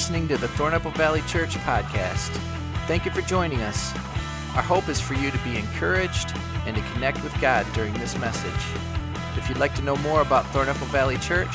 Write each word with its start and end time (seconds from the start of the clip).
listening 0.00 0.26
to 0.26 0.38
the 0.38 0.46
Thornapple 0.46 0.96
Valley 0.96 1.20
Church 1.26 1.56
podcast. 1.56 2.30
Thank 2.86 3.04
you 3.04 3.10
for 3.10 3.20
joining 3.20 3.60
us. 3.60 3.94
Our 4.56 4.62
hope 4.62 4.88
is 4.88 4.98
for 4.98 5.12
you 5.12 5.30
to 5.30 5.36
be 5.40 5.58
encouraged 5.58 6.32
and 6.64 6.74
to 6.74 6.82
connect 6.94 7.22
with 7.22 7.38
God 7.38 7.66
during 7.74 7.92
this 7.92 8.16
message. 8.16 8.50
If 9.36 9.46
you'd 9.46 9.58
like 9.58 9.74
to 9.74 9.82
know 9.82 9.96
more 9.96 10.22
about 10.22 10.46
Thornapple 10.54 10.86
Valley 10.86 11.18
Church, 11.18 11.54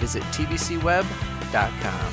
visit 0.00 0.24
tvcweb.com. 0.24 2.12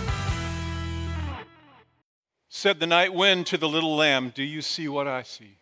Said 2.50 2.79
the 2.79 2.86
night 2.86 3.15
wind 3.15 3.47
to 3.47 3.57
the 3.57 3.68
little 3.68 3.96
lamb, 3.96 4.32
Do 4.36 4.43
you 4.43 4.61
see 4.61 4.87
what 4.87 5.07
I 5.07 5.24
see? 5.24 5.57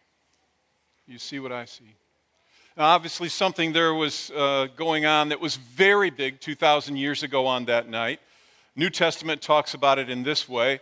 You 1.08 1.20
see 1.20 1.40
what 1.40 1.54
I 1.54 1.64
see? 1.64 1.96
Now, 2.76 2.88
obviously, 2.88 3.30
something 3.30 3.72
there 3.72 3.94
was 3.94 4.30
uh, 4.32 4.68
going 4.76 5.06
on 5.06 5.30
that 5.30 5.40
was 5.40 5.56
very 5.56 6.10
big 6.10 6.42
2,000 6.42 6.98
years 6.98 7.24
ago 7.24 7.48
on 7.48 7.64
that 7.66 7.88
night. 7.88 8.20
New 8.82 8.90
Testament 8.90 9.44
talks 9.44 9.76
about 9.76 10.00
it 10.00 10.10
in 10.10 10.24
this 10.24 10.50
way. 10.50 10.80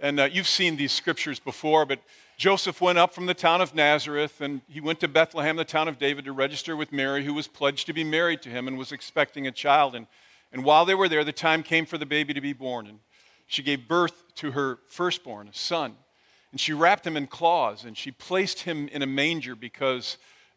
And 0.00 0.18
uh, 0.18 0.24
you've 0.24 0.48
seen 0.48 0.76
these 0.76 0.90
scriptures 0.90 1.38
before, 1.38 1.84
but 1.84 1.98
Joseph 2.38 2.80
went 2.80 2.96
up 2.96 3.12
from 3.12 3.26
the 3.26 3.34
town 3.34 3.60
of 3.60 3.74
Nazareth 3.74 4.40
and 4.40 4.62
he 4.68 4.80
went 4.80 5.00
to 5.00 5.08
Bethlehem, 5.08 5.56
the 5.56 5.64
town 5.66 5.86
of 5.86 5.98
David, 5.98 6.24
to 6.24 6.32
register 6.32 6.74
with 6.78 6.92
Mary, 6.92 7.26
who 7.26 7.34
was 7.34 7.48
pledged 7.48 7.84
to 7.88 7.92
be 7.92 8.04
married 8.04 8.40
to 8.40 8.48
him 8.48 8.68
and 8.68 8.78
was 8.78 8.90
expecting 8.90 9.46
a 9.46 9.52
child. 9.52 9.94
And, 9.94 10.06
and 10.50 10.64
while 10.64 10.86
they 10.86 10.94
were 10.94 11.10
there, 11.10 11.24
the 11.24 11.30
time 11.30 11.62
came 11.62 11.84
for 11.84 11.98
the 11.98 12.06
baby 12.06 12.32
to 12.32 12.40
be 12.40 12.54
born. 12.54 12.86
And 12.86 13.00
she 13.46 13.62
gave 13.62 13.86
birth 13.86 14.34
to 14.36 14.52
her 14.52 14.78
firstborn, 14.88 15.48
a 15.48 15.52
son. 15.52 15.96
And 16.52 16.58
she 16.58 16.72
wrapped 16.72 17.06
him 17.06 17.18
in 17.18 17.26
cloths 17.26 17.84
and 17.84 17.98
she 17.98 18.12
placed 18.12 18.60
him 18.60 18.88
in 18.88 19.02
a 19.02 19.06
manger 19.06 19.54
because 19.54 20.16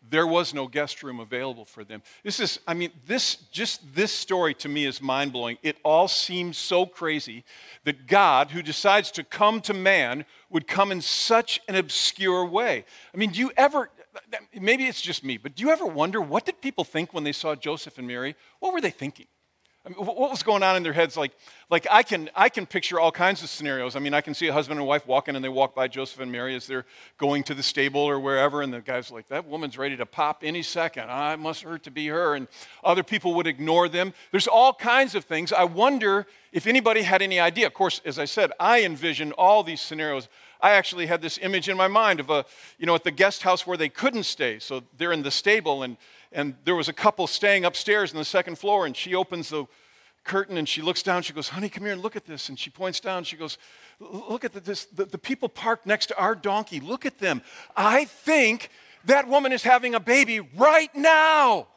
there 0.10 0.28
was 0.28 0.54
no 0.54 0.68
guest 0.68 1.04
room 1.04 1.20
available 1.20 1.66
for 1.66 1.84
them. 1.84 2.02
This 2.24 2.40
is, 2.40 2.60
I 2.68 2.74
mean, 2.74 2.92
this, 3.06 3.36
just 3.52 3.82
this 3.96 4.12
story 4.12 4.54
to 4.56 4.70
me 4.70 4.86
is 4.86 5.02
mind 5.02 5.34
blowing. 5.34 5.58
It 5.64 5.78
all 5.84 6.08
seems 6.08 6.58
so 6.58 6.86
crazy 6.86 7.44
that 7.84 8.08
God, 8.08 8.52
who 8.52 8.62
decides 8.62 9.12
to 9.12 9.24
come 9.24 9.62
to 9.62 9.74
man, 9.74 10.26
would 10.50 10.68
come 10.68 10.92
in 10.92 11.02
such 11.02 11.62
an 11.68 11.76
obscure 11.76 12.46
way. 12.46 12.86
I 13.14 13.18
mean, 13.18 13.32
do 13.32 13.40
you 13.40 13.52
ever, 13.58 13.90
maybe 14.60 14.86
it's 14.86 15.02
just 15.02 15.24
me, 15.24 15.38
but 15.38 15.56
do 15.56 15.64
you 15.64 15.70
ever 15.70 15.86
wonder 15.86 16.22
what 16.22 16.46
did 16.46 16.62
people 16.62 16.84
think 16.84 17.14
when 17.14 17.24
they 17.24 17.32
saw 17.32 17.56
Joseph 17.56 17.98
and 17.98 18.08
Mary? 18.08 18.36
What 18.60 18.74
were 18.74 18.82
they 18.82 18.92
thinking? 18.92 19.28
I 19.86 19.90
mean, 19.90 19.98
what 20.00 20.32
was 20.32 20.42
going 20.42 20.64
on 20.64 20.76
in 20.76 20.82
their 20.82 20.94
heads? 20.94 21.16
Like, 21.16 21.32
like 21.70 21.86
I, 21.92 22.02
can, 22.02 22.32
I 22.36 22.50
can 22.50 22.66
picture 22.66 23.00
all 23.00 23.12
kinds 23.12 23.44
of 23.44 23.50
scenarios. 23.50 23.96
I 23.96 24.00
mean, 24.00 24.16
I 24.16 24.22
can 24.22 24.34
see 24.34 24.48
a 24.48 24.54
husband 24.54 24.80
and 24.80 24.88
wife 24.88 25.06
walking, 25.06 25.36
and 25.36 25.46
they 25.46 25.50
walk 25.50 25.76
by 25.76 25.88
Joseph 25.88 26.20
and 26.20 26.32
Mary 26.32 26.56
as 26.56 26.66
they're 26.66 26.86
going 27.20 27.44
to 27.44 27.54
the 27.54 27.62
stable 27.62 28.02
or 28.02 28.20
wherever, 28.20 28.64
and 28.64 28.74
the 28.74 28.82
guy's 28.82 29.12
like, 29.12 29.28
that 29.28 29.46
woman's 29.46 29.78
ready 29.78 29.96
to 29.98 30.06
pop 30.08 30.42
any 30.44 30.64
second. 30.64 31.12
I 31.12 31.36
must 31.36 31.62
hurt 31.62 31.84
to 31.84 31.92
be 31.92 32.08
her. 32.08 32.34
And 32.34 32.48
other 32.84 33.04
people 33.04 33.36
would 33.36 33.46
ignore 33.46 33.88
them. 33.88 34.14
There's 34.32 34.48
all 34.48 34.74
kinds 34.74 35.14
of 35.14 35.26
things. 35.26 35.54
I 35.54 35.66
wonder 35.66 36.26
if 36.52 36.66
anybody 36.66 37.04
had 37.04 37.22
any 37.22 37.40
idea. 37.40 37.68
Of 37.68 37.76
course, 37.76 38.02
as 38.06 38.18
I 38.18 38.26
said, 38.26 38.52
I 38.60 38.82
envision 38.84 39.34
all 39.34 39.62
these 39.62 39.82
scenarios. 39.82 40.30
I 40.62 40.72
actually 40.72 41.06
had 41.06 41.22
this 41.22 41.38
image 41.38 41.70
in 41.70 41.78
my 41.78 41.88
mind 41.88 42.20
of 42.20 42.32
a, 42.32 42.44
you 42.80 42.88
know, 42.88 42.96
at 42.96 43.04
the 43.04 43.12
guest 43.12 43.44
house 43.44 43.68
where 43.68 43.78
they 43.78 43.90
couldn't 43.90 44.24
stay. 44.24 44.58
So 44.58 44.82
they're 44.98 45.12
in 45.12 45.22
the 45.22 45.30
stable, 45.30 45.84
and 45.84 45.98
and 46.36 46.54
there 46.66 46.76
was 46.76 46.90
a 46.90 46.94
couple 46.94 47.26
staying 47.28 47.64
upstairs 47.64 48.12
in 48.12 48.18
the 48.18 48.26
second 48.26 48.60
floor, 48.60 48.86
and 48.86 48.96
she 48.96 49.16
opens 49.16 49.50
the 49.50 49.66
curtain 50.26 50.58
and 50.58 50.68
she 50.68 50.82
looks 50.82 51.02
down. 51.02 51.24
She 51.24 51.32
goes, 51.32 51.48
Honey, 51.48 51.70
come 51.70 51.86
here 51.86 51.94
and 51.94 52.02
look 52.02 52.18
at 52.18 52.26
this. 52.26 52.50
And 52.50 52.60
she 52.60 52.70
points 52.70 53.00
down. 53.00 53.24
She 53.24 53.38
goes, 53.38 53.58
Look 54.02 54.44
at 54.44 54.52
the, 54.52 54.60
this, 54.60 54.84
the, 54.86 55.06
the 55.06 55.18
people 55.18 55.48
parked 55.48 55.86
next 55.86 56.08
to 56.08 56.18
our 56.18 56.36
donkey. 56.36 56.82
Look 56.82 57.06
at 57.06 57.20
them. 57.20 57.42
I 57.78 58.04
think 58.04 58.70
that 59.06 59.30
woman 59.30 59.54
is 59.54 59.64
having 59.64 59.96
a 59.96 60.00
baby 60.00 60.42
right 60.42 60.94
now. 60.94 61.68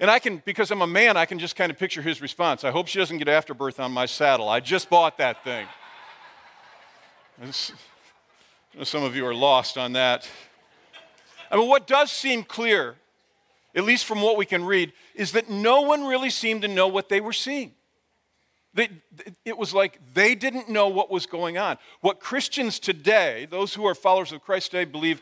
And 0.00 0.10
I 0.10 0.18
can, 0.18 0.42
because 0.46 0.70
I'm 0.70 0.80
a 0.80 0.86
man, 0.86 1.18
I 1.18 1.26
can 1.26 1.38
just 1.38 1.54
kind 1.54 1.70
of 1.70 1.78
picture 1.78 2.00
his 2.00 2.22
response. 2.22 2.64
I 2.64 2.70
hope 2.70 2.88
she 2.88 2.98
doesn't 2.98 3.18
get 3.18 3.28
afterbirth 3.28 3.78
on 3.78 3.92
my 3.92 4.06
saddle. 4.06 4.48
I 4.48 4.60
just 4.60 4.88
bought 4.88 5.18
that 5.18 5.44
thing. 5.44 5.66
Some 8.82 9.02
of 9.02 9.14
you 9.14 9.26
are 9.26 9.34
lost 9.34 9.76
on 9.76 9.92
that. 9.92 10.26
I 11.50 11.56
mean, 11.56 11.68
what 11.68 11.86
does 11.86 12.10
seem 12.10 12.42
clear 12.42 12.96
at 13.74 13.84
least 13.84 14.04
from 14.04 14.20
what 14.20 14.36
we 14.36 14.46
can 14.46 14.64
read, 14.64 14.92
is 15.14 15.32
that 15.32 15.48
no 15.48 15.82
one 15.82 16.04
really 16.06 16.30
seemed 16.30 16.62
to 16.62 16.68
know 16.68 16.88
what 16.88 17.08
they 17.08 17.20
were 17.20 17.32
seeing. 17.32 17.72
They, 18.74 18.88
it 19.44 19.58
was 19.58 19.74
like 19.74 19.98
they 20.14 20.34
didn't 20.34 20.68
know 20.68 20.88
what 20.88 21.10
was 21.10 21.26
going 21.26 21.58
on. 21.58 21.76
What 22.00 22.20
Christians 22.20 22.78
today, 22.78 23.46
those 23.50 23.74
who 23.74 23.84
are 23.84 23.94
followers 23.94 24.32
of 24.32 24.42
Christ 24.42 24.70
today, 24.70 24.84
believe 24.84 25.20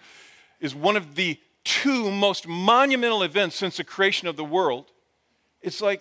is 0.60 0.74
one 0.74 0.96
of 0.96 1.16
the 1.16 1.38
two 1.64 2.10
most 2.10 2.46
monumental 2.46 3.22
events 3.22 3.56
since 3.56 3.76
the 3.76 3.84
creation 3.84 4.28
of 4.28 4.36
the 4.36 4.44
world. 4.44 4.92
It's 5.62 5.80
like 5.80 6.00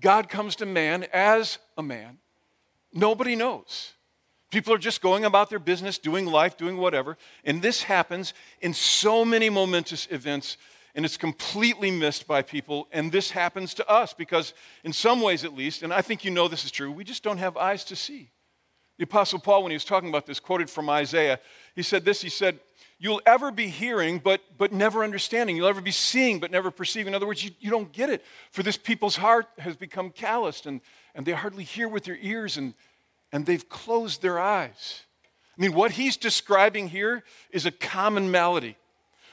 God 0.00 0.28
comes 0.28 0.56
to 0.56 0.66
man 0.66 1.06
as 1.12 1.58
a 1.76 1.82
man. 1.82 2.18
Nobody 2.92 3.34
knows. 3.34 3.92
People 4.50 4.72
are 4.72 4.78
just 4.78 5.02
going 5.02 5.24
about 5.24 5.50
their 5.50 5.58
business, 5.58 5.98
doing 5.98 6.24
life, 6.24 6.56
doing 6.56 6.78
whatever. 6.78 7.18
And 7.44 7.60
this 7.60 7.82
happens 7.82 8.32
in 8.60 8.72
so 8.72 9.24
many 9.24 9.50
momentous 9.50 10.08
events 10.10 10.56
and 10.98 11.04
it's 11.04 11.16
completely 11.16 11.92
missed 11.92 12.26
by 12.26 12.42
people. 12.42 12.88
And 12.90 13.12
this 13.12 13.30
happens 13.30 13.72
to 13.74 13.88
us 13.88 14.12
because, 14.12 14.52
in 14.82 14.92
some 14.92 15.20
ways 15.20 15.44
at 15.44 15.54
least, 15.54 15.84
and 15.84 15.94
I 15.94 16.02
think 16.02 16.24
you 16.24 16.32
know 16.32 16.48
this 16.48 16.64
is 16.64 16.72
true, 16.72 16.90
we 16.90 17.04
just 17.04 17.22
don't 17.22 17.38
have 17.38 17.56
eyes 17.56 17.84
to 17.84 17.94
see. 17.94 18.32
The 18.96 19.04
Apostle 19.04 19.38
Paul, 19.38 19.62
when 19.62 19.70
he 19.70 19.76
was 19.76 19.84
talking 19.84 20.08
about 20.08 20.26
this, 20.26 20.40
quoted 20.40 20.68
from 20.68 20.90
Isaiah, 20.90 21.38
he 21.76 21.84
said 21.84 22.04
this 22.04 22.20
He 22.20 22.28
said, 22.28 22.58
You'll 22.98 23.22
ever 23.26 23.52
be 23.52 23.68
hearing, 23.68 24.18
but, 24.18 24.40
but 24.58 24.72
never 24.72 25.04
understanding. 25.04 25.54
You'll 25.54 25.68
ever 25.68 25.80
be 25.80 25.92
seeing, 25.92 26.40
but 26.40 26.50
never 26.50 26.72
perceiving. 26.72 27.12
In 27.12 27.14
other 27.14 27.28
words, 27.28 27.44
you, 27.44 27.52
you 27.60 27.70
don't 27.70 27.92
get 27.92 28.10
it. 28.10 28.24
For 28.50 28.64
this 28.64 28.76
people's 28.76 29.14
heart 29.14 29.46
has 29.58 29.76
become 29.76 30.10
calloused, 30.10 30.66
and, 30.66 30.80
and 31.14 31.24
they 31.24 31.30
hardly 31.30 31.62
hear 31.62 31.86
with 31.86 32.02
their 32.02 32.18
ears, 32.20 32.56
and, 32.56 32.74
and 33.30 33.46
they've 33.46 33.68
closed 33.68 34.20
their 34.20 34.40
eyes. 34.40 35.02
I 35.56 35.62
mean, 35.62 35.74
what 35.74 35.92
he's 35.92 36.16
describing 36.16 36.88
here 36.88 37.22
is 37.52 37.66
a 37.66 37.70
common 37.70 38.32
malady. 38.32 38.76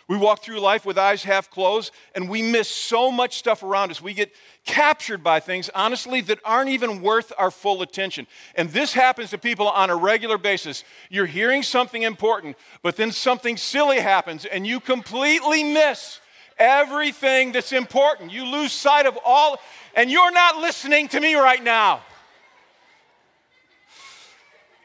We 0.07 0.17
walk 0.17 0.43
through 0.43 0.59
life 0.59 0.85
with 0.85 0.97
eyes 0.99 1.23
half 1.23 1.49
closed 1.49 1.91
and 2.13 2.29
we 2.29 2.43
miss 2.43 2.69
so 2.69 3.11
much 3.11 3.37
stuff 3.37 3.63
around 3.63 3.89
us. 3.89 4.01
We 4.01 4.13
get 4.13 4.31
captured 4.63 5.23
by 5.23 5.39
things, 5.39 5.69
honestly, 5.73 6.21
that 6.21 6.39
aren't 6.45 6.69
even 6.69 7.01
worth 7.01 7.33
our 7.37 7.49
full 7.49 7.81
attention. 7.81 8.27
And 8.53 8.69
this 8.69 8.93
happens 8.93 9.31
to 9.31 9.39
people 9.39 9.67
on 9.67 9.89
a 9.89 9.95
regular 9.95 10.37
basis. 10.37 10.83
You're 11.09 11.25
hearing 11.25 11.63
something 11.63 12.03
important, 12.03 12.55
but 12.83 12.97
then 12.97 13.11
something 13.11 13.57
silly 13.57 13.99
happens 13.99 14.45
and 14.45 14.67
you 14.67 14.79
completely 14.79 15.63
miss 15.63 16.19
everything 16.57 17.51
that's 17.51 17.71
important. 17.71 18.31
You 18.31 18.45
lose 18.45 18.71
sight 18.71 19.05
of 19.05 19.17
all, 19.25 19.59
and 19.95 20.09
you're 20.09 20.31
not 20.31 20.57
listening 20.57 21.07
to 21.09 21.19
me 21.19 21.35
right 21.35 21.63
now. 21.63 22.01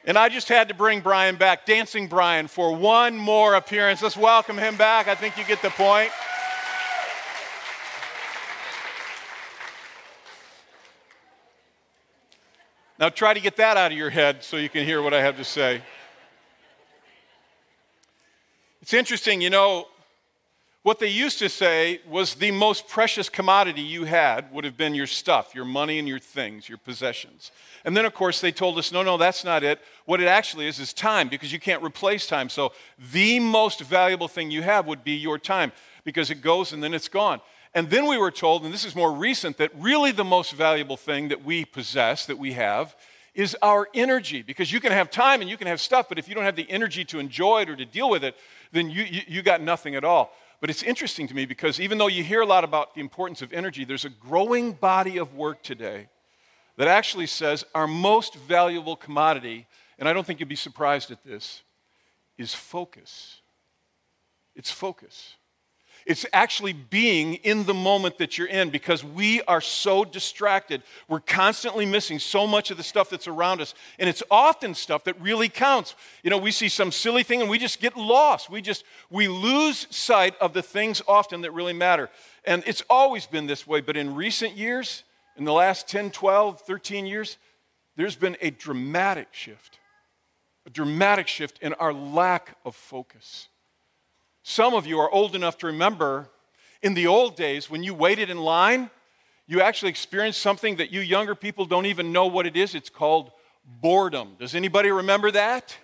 And 0.04 0.16
I 0.16 0.28
just 0.30 0.48
had 0.48 0.68
to 0.68 0.74
bring 0.74 1.00
Brian 1.00 1.36
back, 1.36 1.66
Dancing 1.66 2.08
Brian, 2.08 2.48
for 2.48 2.74
one 2.74 3.16
more 3.16 3.54
appearance. 3.54 4.02
Let's 4.02 4.16
welcome 4.16 4.56
him 4.56 4.76
back. 4.76 5.08
I 5.08 5.14
think 5.14 5.36
you 5.36 5.44
get 5.44 5.60
the 5.60 5.70
point. 5.70 6.10
Now 12.98 13.08
try 13.08 13.32
to 13.32 13.40
get 13.40 13.56
that 13.56 13.76
out 13.76 13.92
of 13.92 13.98
your 13.98 14.10
head 14.10 14.44
so 14.44 14.58
you 14.58 14.68
can 14.68 14.84
hear 14.84 15.00
what 15.02 15.14
I 15.14 15.22
have 15.22 15.36
to 15.38 15.44
say. 15.44 15.82
It's 18.82 18.92
interesting, 18.92 19.40
you 19.40 19.50
know, 19.50 19.86
what 20.90 20.98
they 20.98 21.06
used 21.06 21.38
to 21.38 21.48
say 21.48 22.00
was 22.08 22.34
the 22.34 22.50
most 22.50 22.88
precious 22.88 23.28
commodity 23.28 23.80
you 23.80 24.02
had 24.02 24.52
would 24.52 24.64
have 24.64 24.76
been 24.76 24.92
your 24.92 25.06
stuff, 25.06 25.54
your 25.54 25.64
money 25.64 26.00
and 26.00 26.08
your 26.08 26.18
things, 26.18 26.68
your 26.68 26.78
possessions. 26.78 27.52
And 27.84 27.96
then, 27.96 28.04
of 28.04 28.12
course, 28.12 28.40
they 28.40 28.50
told 28.50 28.76
us, 28.76 28.90
no, 28.90 29.04
no, 29.04 29.16
that's 29.16 29.44
not 29.44 29.62
it. 29.62 29.78
What 30.04 30.20
it 30.20 30.26
actually 30.26 30.66
is 30.66 30.80
is 30.80 30.92
time 30.92 31.28
because 31.28 31.52
you 31.52 31.60
can't 31.60 31.80
replace 31.80 32.26
time. 32.26 32.48
So 32.48 32.72
the 33.12 33.38
most 33.38 33.82
valuable 33.82 34.26
thing 34.26 34.50
you 34.50 34.62
have 34.62 34.88
would 34.88 35.04
be 35.04 35.12
your 35.12 35.38
time 35.38 35.70
because 36.02 36.28
it 36.28 36.42
goes 36.42 36.72
and 36.72 36.82
then 36.82 36.92
it's 36.92 37.06
gone. 37.06 37.40
And 37.72 37.88
then 37.88 38.08
we 38.08 38.18
were 38.18 38.32
told, 38.32 38.64
and 38.64 38.74
this 38.74 38.84
is 38.84 38.96
more 38.96 39.12
recent, 39.12 39.58
that 39.58 39.70
really 39.78 40.10
the 40.10 40.24
most 40.24 40.54
valuable 40.54 40.96
thing 40.96 41.28
that 41.28 41.44
we 41.44 41.64
possess, 41.64 42.26
that 42.26 42.36
we 42.36 42.54
have, 42.54 42.96
is 43.32 43.56
our 43.62 43.86
energy. 43.94 44.42
Because 44.42 44.72
you 44.72 44.80
can 44.80 44.90
have 44.90 45.08
time 45.08 45.40
and 45.40 45.48
you 45.48 45.56
can 45.56 45.68
have 45.68 45.80
stuff, 45.80 46.08
but 46.08 46.18
if 46.18 46.28
you 46.28 46.34
don't 46.34 46.42
have 46.42 46.56
the 46.56 46.68
energy 46.68 47.04
to 47.04 47.20
enjoy 47.20 47.60
it 47.60 47.70
or 47.70 47.76
to 47.76 47.84
deal 47.84 48.10
with 48.10 48.24
it, 48.24 48.34
then 48.72 48.90
you, 48.90 49.04
you, 49.04 49.20
you 49.28 49.42
got 49.42 49.60
nothing 49.60 49.94
at 49.94 50.04
all. 50.04 50.32
But 50.60 50.68
it's 50.68 50.82
interesting 50.82 51.26
to 51.28 51.34
me 51.34 51.46
because 51.46 51.80
even 51.80 51.96
though 51.98 52.06
you 52.06 52.22
hear 52.22 52.42
a 52.42 52.46
lot 52.46 52.64
about 52.64 52.94
the 52.94 53.00
importance 53.00 53.40
of 53.40 53.52
energy, 53.52 53.84
there's 53.84 54.04
a 54.04 54.10
growing 54.10 54.72
body 54.72 55.16
of 55.16 55.34
work 55.34 55.62
today 55.62 56.08
that 56.76 56.86
actually 56.86 57.26
says 57.26 57.64
our 57.74 57.86
most 57.86 58.34
valuable 58.34 58.96
commodity, 58.96 59.66
and 59.98 60.08
I 60.08 60.12
don't 60.12 60.26
think 60.26 60.38
you'd 60.40 60.48
be 60.48 60.56
surprised 60.56 61.10
at 61.10 61.24
this, 61.24 61.62
is 62.36 62.54
focus. 62.54 63.40
It's 64.54 64.70
focus. 64.70 65.36
It's 66.06 66.26
actually 66.32 66.72
being 66.72 67.34
in 67.34 67.64
the 67.64 67.74
moment 67.74 68.18
that 68.18 68.38
you're 68.38 68.46
in 68.46 68.70
because 68.70 69.04
we 69.04 69.42
are 69.42 69.60
so 69.60 70.04
distracted. 70.04 70.82
We're 71.08 71.20
constantly 71.20 71.86
missing 71.86 72.18
so 72.18 72.46
much 72.46 72.70
of 72.70 72.76
the 72.76 72.82
stuff 72.82 73.10
that's 73.10 73.28
around 73.28 73.60
us. 73.60 73.74
And 73.98 74.08
it's 74.08 74.22
often 74.30 74.74
stuff 74.74 75.04
that 75.04 75.20
really 75.20 75.48
counts. 75.48 75.94
You 76.22 76.30
know, 76.30 76.38
we 76.38 76.50
see 76.50 76.68
some 76.68 76.92
silly 76.92 77.22
thing 77.22 77.40
and 77.40 77.50
we 77.50 77.58
just 77.58 77.80
get 77.80 77.96
lost. 77.96 78.50
We 78.50 78.62
just, 78.62 78.84
we 79.10 79.28
lose 79.28 79.86
sight 79.90 80.34
of 80.40 80.52
the 80.52 80.62
things 80.62 81.02
often 81.06 81.42
that 81.42 81.52
really 81.52 81.74
matter. 81.74 82.10
And 82.44 82.62
it's 82.66 82.82
always 82.88 83.26
been 83.26 83.46
this 83.46 83.66
way, 83.66 83.80
but 83.80 83.96
in 83.96 84.14
recent 84.14 84.56
years, 84.56 85.04
in 85.36 85.44
the 85.44 85.52
last 85.52 85.88
10, 85.88 86.10
12, 86.10 86.60
13 86.60 87.06
years, 87.06 87.36
there's 87.96 88.16
been 88.16 88.36
a 88.40 88.50
dramatic 88.50 89.28
shift, 89.32 89.78
a 90.66 90.70
dramatic 90.70 91.28
shift 91.28 91.58
in 91.60 91.74
our 91.74 91.92
lack 91.92 92.56
of 92.64 92.74
focus. 92.74 93.48
Some 94.42 94.74
of 94.74 94.86
you 94.86 94.98
are 95.00 95.10
old 95.10 95.34
enough 95.34 95.58
to 95.58 95.66
remember 95.66 96.28
in 96.82 96.94
the 96.94 97.06
old 97.06 97.36
days 97.36 97.68
when 97.68 97.82
you 97.82 97.94
waited 97.94 98.30
in 98.30 98.38
line, 98.38 98.90
you 99.46 99.60
actually 99.60 99.90
experienced 99.90 100.40
something 100.40 100.76
that 100.76 100.90
you 100.92 101.00
younger 101.00 101.34
people 101.34 101.66
don't 101.66 101.86
even 101.86 102.12
know 102.12 102.26
what 102.26 102.46
it 102.46 102.56
is. 102.56 102.74
It's 102.74 102.88
called 102.88 103.32
boredom. 103.80 104.36
Does 104.38 104.54
anybody 104.54 104.90
remember 104.90 105.30
that? 105.32 105.76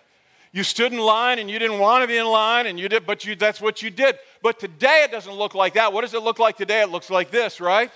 You 0.52 0.62
stood 0.62 0.92
in 0.92 0.98
line 0.98 1.38
and 1.38 1.50
you 1.50 1.58
didn't 1.58 1.80
want 1.80 2.02
to 2.02 2.08
be 2.08 2.16
in 2.16 2.26
line, 2.26 2.66
and 2.66 2.80
you 2.80 2.88
did, 2.88 3.04
but 3.04 3.26
you, 3.26 3.34
that's 3.34 3.60
what 3.60 3.82
you 3.82 3.90
did. 3.90 4.18
But 4.42 4.58
today 4.58 5.02
it 5.04 5.10
doesn't 5.10 5.34
look 5.34 5.54
like 5.54 5.74
that. 5.74 5.92
What 5.92 6.00
does 6.00 6.14
it 6.14 6.22
look 6.22 6.38
like 6.38 6.56
today? 6.56 6.80
It 6.80 6.88
looks 6.88 7.10
like 7.10 7.30
this, 7.30 7.60
right? 7.60 7.90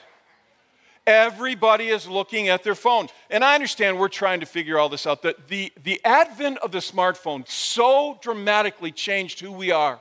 Everybody 1.06 1.88
is 1.88 2.06
looking 2.06 2.48
at 2.48 2.62
their 2.62 2.74
phone. 2.74 3.08
And 3.30 3.42
I 3.42 3.54
understand 3.54 3.98
we're 3.98 4.08
trying 4.08 4.40
to 4.40 4.46
figure 4.46 4.78
all 4.78 4.90
this 4.90 5.06
out. 5.06 5.22
The, 5.22 5.34
the, 5.48 5.72
the 5.82 6.04
advent 6.04 6.58
of 6.58 6.72
the 6.72 6.78
smartphone 6.78 7.48
so 7.48 8.18
dramatically 8.20 8.92
changed 8.92 9.40
who 9.40 9.52
we 9.52 9.70
are 9.70 10.00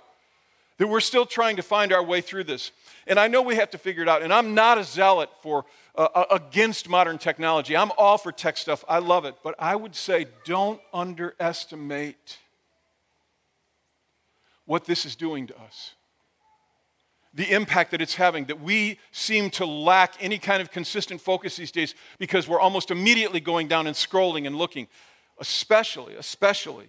that 0.80 0.88
we're 0.88 1.02
still 1.02 1.26
trying 1.26 1.58
to 1.58 1.62
find 1.62 1.94
our 1.94 2.04
way 2.04 2.22
through 2.22 2.46
this. 2.46 2.72
And 3.06 3.20
I 3.20 3.28
know 3.28 3.42
we 3.42 3.56
have 3.56 3.70
to 3.72 3.78
figure 3.78 4.02
it 4.02 4.10
out. 4.10 4.24
And 4.24 4.34
I'm 4.34 4.56
not 4.56 4.78
a 4.78 4.84
zealot 4.84 5.30
for 5.42 5.66
uh, 5.94 6.08
uh, 6.16 6.26
against 6.32 6.88
modern 6.88 7.18
technology. 7.18 7.76
I'm 7.76 7.92
all 7.98 8.18
for 8.18 8.32
tech 8.32 8.56
stuff. 8.58 8.86
I 8.88 9.00
love 9.00 9.26
it. 9.26 9.36
But 9.44 9.56
I 9.60 9.76
would 9.76 9.94
say 9.94 10.28
don't 10.46 10.80
underestimate 10.94 12.38
what 14.66 14.86
this 14.86 15.06
is 15.06 15.16
doing 15.18 15.48
to 15.48 15.62
us. 15.62 15.96
The 17.34 17.54
impact 17.54 17.92
that 17.92 18.02
it's 18.02 18.16
having, 18.16 18.46
that 18.46 18.62
we 18.62 19.00
seem 19.12 19.50
to 19.52 19.66
lack 19.66 20.14
any 20.22 20.38
kind 20.38 20.62
of 20.62 20.72
consistent 20.72 21.20
focus 21.20 21.58
these 21.58 21.72
days 21.72 21.94
because 22.20 22.48
we're 22.48 22.60
almost 22.60 22.90
immediately 22.90 23.42
going 23.42 23.68
down 23.68 23.86
and 23.86 23.96
scrolling 23.96 24.48
and 24.48 24.56
looking, 24.56 24.88
especially, 25.40 26.16
especially 26.16 26.88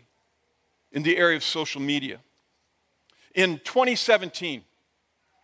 in 0.92 1.02
the 1.02 1.16
area 1.16 1.36
of 1.36 1.42
social 1.42 1.80
media. 1.80 2.20
In 3.34 3.58
2017, 3.64 4.64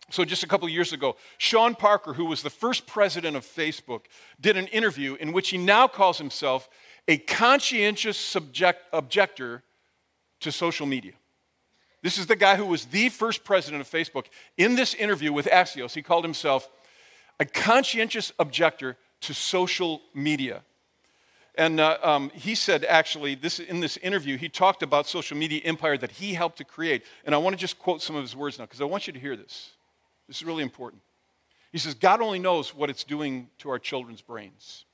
so, 0.09 0.23
just 0.23 0.43
a 0.43 0.47
couple 0.47 0.69
years 0.69 0.93
ago, 0.93 1.17
Sean 1.37 1.75
Parker, 1.75 2.13
who 2.13 2.25
was 2.25 2.41
the 2.41 2.49
first 2.49 2.87
president 2.87 3.35
of 3.35 3.45
Facebook, 3.45 4.03
did 4.39 4.55
an 4.55 4.67
interview 4.67 5.15
in 5.15 5.33
which 5.33 5.49
he 5.49 5.57
now 5.57 5.87
calls 5.87 6.17
himself 6.17 6.69
a 7.09 7.17
conscientious 7.17 8.17
subject, 8.17 8.83
objector 8.93 9.63
to 10.39 10.51
social 10.51 10.85
media. 10.85 11.11
This 12.03 12.17
is 12.17 12.27
the 12.27 12.37
guy 12.37 12.55
who 12.55 12.65
was 12.65 12.85
the 12.85 13.09
first 13.09 13.43
president 13.43 13.81
of 13.81 13.89
Facebook. 13.89 14.27
In 14.55 14.75
this 14.75 14.93
interview 14.93 15.33
with 15.33 15.45
Axios, 15.47 15.93
he 15.93 16.01
called 16.01 16.23
himself 16.23 16.69
a 17.39 17.45
conscientious 17.45 18.31
objector 18.39 18.95
to 19.21 19.33
social 19.33 20.01
media. 20.13 20.63
And 21.57 21.79
uh, 21.79 21.97
um, 22.03 22.29
he 22.35 22.53
said, 22.53 22.85
actually, 22.85 23.33
this, 23.33 23.59
in 23.59 23.79
this 23.79 23.97
interview, 23.97 24.37
he 24.37 24.47
talked 24.47 24.83
about 24.83 25.07
social 25.07 25.35
media 25.35 25.59
empire 25.63 25.97
that 25.97 26.11
he 26.11 26.35
helped 26.35 26.59
to 26.59 26.63
create. 26.63 27.03
And 27.25 27.33
I 27.33 27.39
want 27.39 27.55
to 27.55 27.59
just 27.59 27.79
quote 27.79 28.03
some 28.03 28.15
of 28.15 28.21
his 28.21 28.35
words 28.35 28.59
now, 28.59 28.65
because 28.65 28.79
I 28.79 28.85
want 28.85 29.07
you 29.07 29.13
to 29.13 29.19
hear 29.19 29.35
this. 29.35 29.71
This 30.27 30.37
is 30.37 30.45
really 30.45 30.61
important. 30.61 31.01
He 31.71 31.79
says, 31.79 31.95
God 31.95 32.21
only 32.21 32.37
knows 32.37 32.75
what 32.75 32.91
it's 32.91 33.03
doing 33.03 33.49
to 33.57 33.69
our 33.69 33.79
children's 33.79 34.21
brains. 34.21 34.85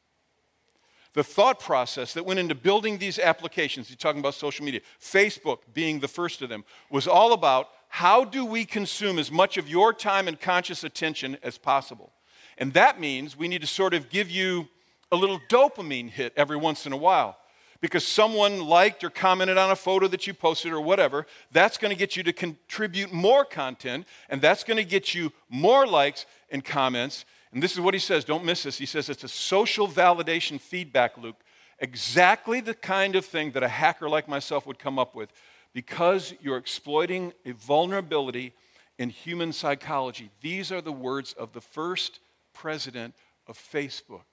The 1.13 1.23
thought 1.23 1.59
process 1.59 2.13
that 2.13 2.25
went 2.25 2.39
into 2.39 2.55
building 2.55 2.97
these 2.97 3.19
applications, 3.19 3.89
he's 3.89 3.97
talking 3.97 4.19
about 4.19 4.33
social 4.33 4.65
media, 4.65 4.79
Facebook 5.01 5.59
being 5.73 5.99
the 5.99 6.07
first 6.07 6.41
of 6.41 6.49
them, 6.49 6.63
was 6.89 7.07
all 7.07 7.33
about 7.33 7.69
how 7.89 8.23
do 8.23 8.45
we 8.45 8.65
consume 8.65 9.19
as 9.19 9.31
much 9.31 9.57
of 9.57 9.69
your 9.69 9.93
time 9.93 10.27
and 10.27 10.39
conscious 10.39 10.83
attention 10.83 11.37
as 11.43 11.57
possible? 11.57 12.13
And 12.57 12.73
that 12.73 12.99
means 12.99 13.37
we 13.37 13.47
need 13.47 13.61
to 13.61 13.67
sort 13.67 13.93
of 13.93 14.09
give 14.09 14.31
you 14.31 14.69
a 15.13 15.15
little 15.15 15.39
dopamine 15.47 16.09
hit 16.09 16.33
every 16.35 16.57
once 16.57 16.87
in 16.87 16.91
a 16.91 16.97
while 16.97 17.37
because 17.81 18.07
someone 18.07 18.65
liked 18.65 19.03
or 19.03 19.09
commented 19.09 19.57
on 19.57 19.69
a 19.69 19.75
photo 19.75 20.07
that 20.07 20.25
you 20.25 20.33
posted 20.33 20.71
or 20.71 20.81
whatever, 20.81 21.27
that's 21.51 21.77
going 21.77 21.91
to 21.91 21.97
get 21.97 22.15
you 22.15 22.23
to 22.23 22.33
contribute 22.33 23.11
more 23.11 23.45
content, 23.45 24.07
and 24.29 24.41
that's 24.41 24.63
going 24.63 24.77
to 24.77 24.85
get 24.85 25.13
you 25.13 25.31
more 25.49 25.85
likes 25.85 26.25
and 26.49 26.65
comments. 26.65 27.25
And 27.51 27.61
this 27.61 27.73
is 27.73 27.79
what 27.79 27.93
he 27.93 27.99
says 27.99 28.23
don't 28.25 28.43
miss 28.43 28.63
this. 28.63 28.77
He 28.77 28.87
says 28.87 29.07
it's 29.09 29.23
a 29.23 29.27
social 29.27 29.87
validation 29.87 30.59
feedback 30.59 31.17
loop, 31.17 31.43
exactly 31.77 32.59
the 32.59 32.73
kind 32.73 33.15
of 33.15 33.23
thing 33.23 33.51
that 33.51 33.61
a 33.61 33.67
hacker 33.67 34.09
like 34.09 34.27
myself 34.27 34.65
would 34.65 34.79
come 34.79 34.97
up 34.97 35.13
with 35.13 35.31
because 35.73 36.33
you're 36.41 36.57
exploiting 36.57 37.33
a 37.45 37.51
vulnerability 37.51 38.53
in 38.97 39.09
human 39.09 39.53
psychology. 39.53 40.31
These 40.41 40.71
are 40.71 40.81
the 40.81 40.91
words 40.91 41.33
of 41.33 41.53
the 41.53 41.61
first 41.61 42.19
president 42.53 43.13
of 43.45 43.57
Facebook. 43.57 44.32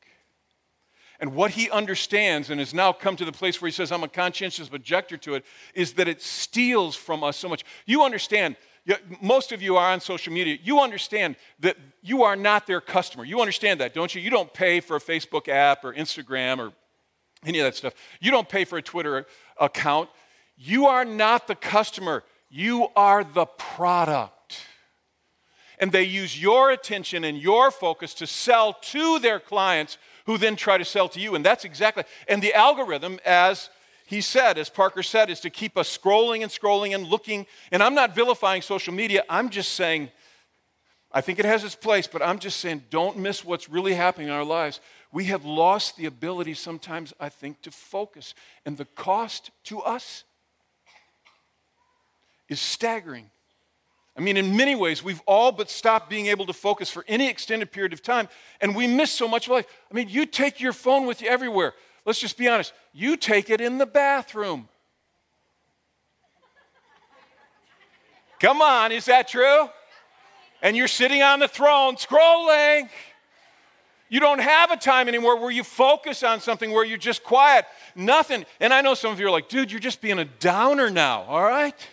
And 1.21 1.35
what 1.35 1.51
he 1.51 1.69
understands 1.71 2.49
and 2.49 2.59
has 2.59 2.73
now 2.73 2.93
come 2.95 3.15
to 3.17 3.27
the 3.27 3.33
place 3.33 3.61
where 3.61 3.69
he 3.69 3.73
says, 3.73 3.93
I'm 3.93 4.03
a 4.03 4.09
conscientious 4.09 4.71
objector 4.73 5.19
to 5.19 5.35
it, 5.35 5.45
is 5.75 5.93
that 5.95 6.09
it 6.09 6.23
steals 6.23 6.97
from 6.97 7.23
us 7.23 7.37
so 7.37 7.47
much. 7.47 7.63
You 7.85 8.03
understand, 8.03 8.57
most 9.21 9.53
of 9.53 9.61
you 9.61 9.77
are 9.77 9.93
on 9.93 10.01
social 10.01 10.33
media. 10.33 10.57
You 10.63 10.81
understand 10.81 11.37
that 11.61 11.77
you 12.03 12.23
are 12.23 12.37
not 12.37 12.67
their 12.67 12.81
customer. 12.81 13.25
You 13.25 13.41
understand 13.41 13.81
that, 13.81 13.93
don't 13.93 14.15
you? 14.15 14.23
You 14.23 14.31
don't 14.31 14.53
pay 14.53 14.81
for 14.81 14.97
a 14.97 15.01
Facebook 15.01 15.47
app 15.47 15.85
or 15.85 15.93
Instagram 15.93 16.59
or 16.59 16.73
any 17.45 17.59
of 17.59 17.65
that 17.65 17.77
stuff. 17.77 17.93
You 18.19 18.31
don't 18.31 18.49
pay 18.49 18.65
for 18.65 18.79
a 18.79 18.83
Twitter 18.83 19.27
account. 19.59 20.09
You 20.57 20.87
are 20.87 21.05
not 21.05 21.47
the 21.47 21.55
customer, 21.55 22.25
you 22.49 22.89
are 22.97 23.25
the 23.25 23.45
product 23.45 24.65
and 25.81 25.91
they 25.91 26.05
use 26.05 26.41
your 26.41 26.71
attention 26.71 27.25
and 27.25 27.39
your 27.39 27.71
focus 27.71 28.13
to 28.15 28.27
sell 28.27 28.75
to 28.75 29.19
their 29.19 29.41
clients 29.41 29.97
who 30.31 30.39
then 30.39 30.55
try 30.55 30.79
to 30.79 30.85
sell 30.85 31.09
to 31.09 31.19
you. 31.19 31.35
And 31.35 31.45
that's 31.45 31.65
exactly, 31.65 32.05
and 32.29 32.41
the 32.41 32.55
algorithm, 32.55 33.19
as 33.25 33.69
he 34.07 34.21
said, 34.21 34.59
as 34.59 34.69
Parker 34.69 35.03
said, 35.03 35.29
is 35.29 35.41
to 35.41 35.51
keep 35.51 35.77
us 35.77 35.99
scrolling 35.99 36.43
and 36.43 36.53
scrolling 36.53 36.95
and 36.95 37.05
looking. 37.05 37.47
And 37.73 37.83
I'm 37.83 37.97
not 37.97 38.15
vilifying 38.15 38.63
social 38.63 38.95
media, 38.95 39.25
I'm 39.29 39.51
just 39.51 39.73
saying, 39.73 40.09
I 41.11 41.21
think 41.21 41.41
it 41.41 41.45
has 41.45 41.65
its 41.65 41.75
place, 41.75 42.07
but 42.07 42.23
I'm 42.23 42.39
just 42.39 42.61
saying, 42.61 42.85
don't 42.91 43.17
miss 43.19 43.45
what's 43.45 43.69
really 43.69 43.95
happening 43.95 44.29
in 44.29 44.33
our 44.33 44.45
lives. 44.45 44.79
We 45.11 45.25
have 45.25 45.45
lost 45.45 45.97
the 45.97 46.07
ability 46.07 46.55
sometimes, 46.55 47.13
I 47.19 47.29
think, 47.29 47.61
to 47.63 47.73
focus. 47.73 48.33
And 48.65 48.77
the 48.77 48.85
cost 48.85 49.51
to 49.65 49.81
us 49.81 50.23
is 52.49 52.61
staggering. 52.61 53.33
I 54.21 54.23
mean, 54.23 54.37
in 54.37 54.55
many 54.55 54.75
ways, 54.75 55.03
we've 55.03 55.23
all 55.25 55.51
but 55.51 55.71
stopped 55.71 56.11
being 56.11 56.27
able 56.27 56.45
to 56.45 56.53
focus 56.53 56.91
for 56.91 57.07
any 57.09 57.27
extended 57.31 57.73
period 57.73 57.95
of 57.95 58.03
time, 58.03 58.29
and 58.61 58.77
we 58.77 58.87
miss 58.87 59.11
so 59.11 59.27
much 59.27 59.47
of 59.47 59.53
life. 59.53 59.67
I 59.91 59.95
mean, 59.95 60.11
you 60.11 60.27
take 60.27 60.61
your 60.61 60.75
phone 60.75 61.07
with 61.07 61.23
you 61.23 61.29
everywhere. 61.31 61.73
Let's 62.05 62.19
just 62.19 62.37
be 62.37 62.47
honest. 62.47 62.75
You 62.93 63.17
take 63.17 63.49
it 63.49 63.63
in 63.63 63.79
the 63.79 63.87
bathroom. 63.87 64.69
Come 68.41 68.61
on, 68.61 68.93
is 68.93 69.07
that 69.07 69.27
true? 69.27 69.71
And 70.61 70.77
you're 70.77 70.87
sitting 70.87 71.23
on 71.23 71.41
the 71.41 71.49
throne 71.49 71.97
scrolling. 71.97 72.91
You 74.11 74.21
don't 74.21 74.41
have 74.41 74.71
a 74.71 74.77
time 74.77 75.09
anymore 75.09 75.41
where 75.41 75.51
you 75.51 75.65
focus 75.65 76.23
on 76.23 76.41
something 76.41 76.71
where 76.73 76.85
you're 76.85 76.99
just 76.99 77.25
quiet. 77.25 77.65
Nothing. 77.95 78.45
And 78.61 78.75
I 78.75 78.83
know 78.83 78.93
some 78.93 79.13
of 79.13 79.19
you 79.19 79.29
are 79.29 79.31
like, 79.31 79.49
dude, 79.49 79.73
you're 79.73 79.81
just 79.81 80.03
being 80.03 80.19
a 80.19 80.27
downer 80.27 80.91
now, 80.91 81.23
all 81.23 81.43
right? 81.43 81.89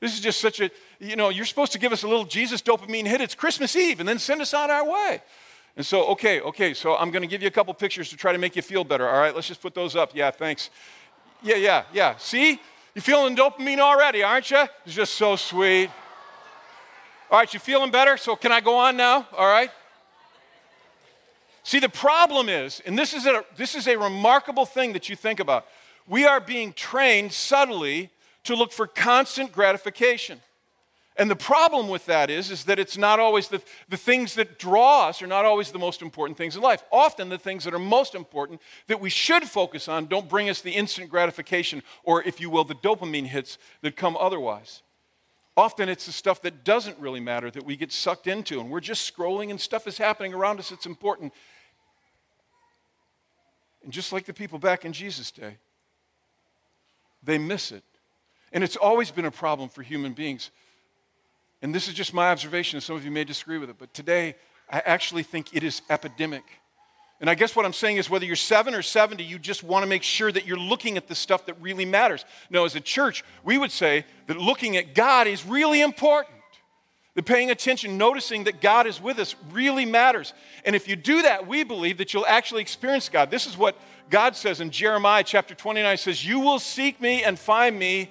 This 0.00 0.14
is 0.14 0.20
just 0.20 0.40
such 0.40 0.60
a, 0.60 0.70
you 1.00 1.16
know, 1.16 1.28
you're 1.28 1.44
supposed 1.44 1.72
to 1.72 1.78
give 1.78 1.92
us 1.92 2.02
a 2.02 2.08
little 2.08 2.24
Jesus 2.24 2.60
dopamine 2.62 3.06
hit. 3.06 3.20
It's 3.20 3.34
Christmas 3.34 3.76
Eve 3.76 4.00
and 4.00 4.08
then 4.08 4.18
send 4.18 4.40
us 4.40 4.52
on 4.54 4.70
our 4.70 4.88
way. 4.88 5.22
And 5.76 5.86
so, 5.86 6.06
okay, 6.08 6.40
okay, 6.40 6.74
so 6.74 6.96
I'm 6.96 7.10
going 7.10 7.22
to 7.22 7.28
give 7.28 7.40
you 7.40 7.48
a 7.48 7.52
couple 7.52 7.72
pictures 7.72 8.10
to 8.10 8.16
try 8.16 8.32
to 8.32 8.38
make 8.38 8.56
you 8.56 8.62
feel 8.62 8.82
better. 8.82 9.08
All 9.08 9.18
right, 9.18 9.34
let's 9.34 9.46
just 9.46 9.62
put 9.62 9.74
those 9.74 9.94
up. 9.94 10.10
Yeah, 10.12 10.30
thanks. 10.30 10.70
Yeah, 11.42 11.56
yeah, 11.56 11.84
yeah. 11.92 12.16
See? 12.16 12.60
You're 12.94 13.02
feeling 13.02 13.36
dopamine 13.36 13.78
already, 13.78 14.24
aren't 14.24 14.50
you? 14.50 14.64
It's 14.84 14.94
just 14.94 15.14
so 15.14 15.36
sweet. 15.36 15.88
All 17.30 17.38
right, 17.38 17.54
you 17.54 17.60
feeling 17.60 17.92
better? 17.92 18.16
So 18.16 18.34
can 18.34 18.50
I 18.50 18.60
go 18.60 18.76
on 18.76 18.96
now? 18.96 19.28
All 19.36 19.46
right. 19.46 19.70
See, 21.62 21.78
the 21.78 21.88
problem 21.88 22.48
is, 22.48 22.80
and 22.86 22.98
this 22.98 23.14
is 23.14 23.26
a, 23.26 23.44
this 23.56 23.74
is 23.74 23.86
a 23.86 23.96
remarkable 23.96 24.66
thing 24.66 24.94
that 24.94 25.08
you 25.08 25.14
think 25.14 25.38
about. 25.38 25.66
We 26.08 26.24
are 26.24 26.40
being 26.40 26.72
trained 26.72 27.32
subtly 27.32 28.10
to 28.44 28.56
look 28.56 28.72
for 28.72 28.86
constant 28.86 29.52
gratification. 29.52 30.40
And 31.18 31.28
the 31.28 31.36
problem 31.36 31.88
with 31.88 32.06
that 32.06 32.30
is, 32.30 32.52
is 32.52 32.64
that 32.64 32.78
it's 32.78 32.96
not 32.96 33.18
always 33.18 33.48
the, 33.48 33.60
the 33.88 33.96
things 33.96 34.36
that 34.36 34.56
draw 34.56 35.08
us 35.08 35.20
are 35.20 35.26
not 35.26 35.44
always 35.44 35.72
the 35.72 35.78
most 35.78 36.00
important 36.00 36.38
things 36.38 36.54
in 36.54 36.62
life. 36.62 36.84
Often 36.92 37.28
the 37.28 37.38
things 37.38 37.64
that 37.64 37.74
are 37.74 37.78
most 37.80 38.14
important 38.14 38.62
that 38.86 39.00
we 39.00 39.10
should 39.10 39.42
focus 39.42 39.88
on 39.88 40.06
don't 40.06 40.28
bring 40.28 40.48
us 40.48 40.60
the 40.60 40.70
instant 40.70 41.10
gratification 41.10 41.82
or, 42.04 42.22
if 42.22 42.40
you 42.40 42.48
will, 42.48 42.62
the 42.62 42.76
dopamine 42.76 43.26
hits 43.26 43.58
that 43.82 43.96
come 43.96 44.16
otherwise. 44.16 44.82
Often 45.56 45.88
it's 45.88 46.06
the 46.06 46.12
stuff 46.12 46.40
that 46.42 46.62
doesn't 46.62 46.96
really 47.00 47.18
matter 47.18 47.50
that 47.50 47.64
we 47.64 47.74
get 47.74 47.90
sucked 47.90 48.28
into, 48.28 48.60
and 48.60 48.70
we're 48.70 48.78
just 48.78 49.12
scrolling 49.12 49.50
and 49.50 49.60
stuff 49.60 49.88
is 49.88 49.98
happening 49.98 50.32
around 50.32 50.60
us 50.60 50.70
that's 50.70 50.86
important. 50.86 51.32
And 53.82 53.92
just 53.92 54.12
like 54.12 54.24
the 54.24 54.32
people 54.32 54.60
back 54.60 54.84
in 54.84 54.92
Jesus' 54.92 55.32
day, 55.32 55.56
they 57.24 57.38
miss 57.38 57.72
it. 57.72 57.82
And 58.52 58.62
it's 58.62 58.76
always 58.76 59.10
been 59.10 59.24
a 59.24 59.32
problem 59.32 59.68
for 59.68 59.82
human 59.82 60.12
beings. 60.12 60.52
And 61.62 61.74
this 61.74 61.88
is 61.88 61.94
just 61.94 62.14
my 62.14 62.30
observation, 62.30 62.76
and 62.76 62.82
some 62.82 62.96
of 62.96 63.04
you 63.04 63.10
may 63.10 63.24
disagree 63.24 63.58
with 63.58 63.70
it, 63.70 63.76
but 63.78 63.92
today 63.92 64.36
I 64.70 64.80
actually 64.80 65.22
think 65.22 65.54
it 65.56 65.64
is 65.64 65.82
epidemic. 65.90 66.44
And 67.20 67.28
I 67.28 67.34
guess 67.34 67.56
what 67.56 67.66
I'm 67.66 67.72
saying 67.72 67.96
is 67.96 68.08
whether 68.08 68.24
you're 68.24 68.36
seven 68.36 68.74
or 68.74 68.82
70, 68.82 69.24
you 69.24 69.40
just 69.40 69.64
want 69.64 69.82
to 69.82 69.88
make 69.88 70.04
sure 70.04 70.30
that 70.30 70.46
you're 70.46 70.56
looking 70.56 70.96
at 70.96 71.08
the 71.08 71.16
stuff 71.16 71.46
that 71.46 71.60
really 71.60 71.84
matters. 71.84 72.24
No, 72.48 72.64
as 72.64 72.76
a 72.76 72.80
church, 72.80 73.24
we 73.42 73.58
would 73.58 73.72
say 73.72 74.04
that 74.28 74.36
looking 74.36 74.76
at 74.76 74.94
God 74.94 75.26
is 75.26 75.44
really 75.44 75.80
important. 75.80 76.34
That 77.14 77.24
paying 77.24 77.50
attention, 77.50 77.98
noticing 77.98 78.44
that 78.44 78.60
God 78.60 78.86
is 78.86 79.00
with 79.00 79.18
us 79.18 79.34
really 79.50 79.84
matters. 79.84 80.32
And 80.64 80.76
if 80.76 80.86
you 80.86 80.94
do 80.94 81.22
that, 81.22 81.48
we 81.48 81.64
believe 81.64 81.98
that 81.98 82.14
you'll 82.14 82.26
actually 82.26 82.62
experience 82.62 83.08
God. 83.08 83.32
This 83.32 83.46
is 83.46 83.58
what 83.58 83.76
God 84.10 84.36
says 84.36 84.60
in 84.60 84.70
Jeremiah 84.70 85.24
chapter 85.24 85.56
29 85.56 85.96
says, 85.96 86.24
You 86.24 86.38
will 86.38 86.60
seek 86.60 87.00
me 87.00 87.24
and 87.24 87.36
find 87.36 87.76
me. 87.76 88.10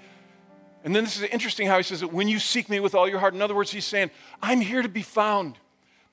And 0.87 0.95
then 0.95 1.03
this 1.03 1.17
is 1.17 1.23
interesting 1.23 1.67
how 1.67 1.75
he 1.75 1.83
says 1.83 1.99
that 1.99 2.13
when 2.13 2.29
you 2.29 2.39
seek 2.39 2.69
me 2.69 2.79
with 2.79 2.95
all 2.95 3.09
your 3.09 3.19
heart. 3.19 3.33
In 3.33 3.41
other 3.41 3.53
words, 3.53 3.71
he's 3.71 3.83
saying, 3.83 4.09
I'm 4.41 4.61
here 4.61 4.81
to 4.81 4.87
be 4.87 5.01
found, 5.01 5.57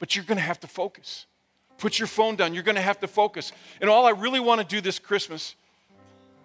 but 0.00 0.16
you're 0.16 0.24
going 0.24 0.36
to 0.36 0.42
have 0.42 0.58
to 0.62 0.66
focus. 0.66 1.26
Put 1.78 2.00
your 2.00 2.08
phone 2.08 2.34
down. 2.34 2.54
You're 2.54 2.64
going 2.64 2.74
to 2.74 2.82
have 2.82 2.98
to 2.98 3.06
focus. 3.06 3.52
And 3.80 3.88
all 3.88 4.04
I 4.04 4.10
really 4.10 4.40
want 4.40 4.60
to 4.60 4.66
do 4.66 4.80
this 4.80 4.98
Christmas 4.98 5.54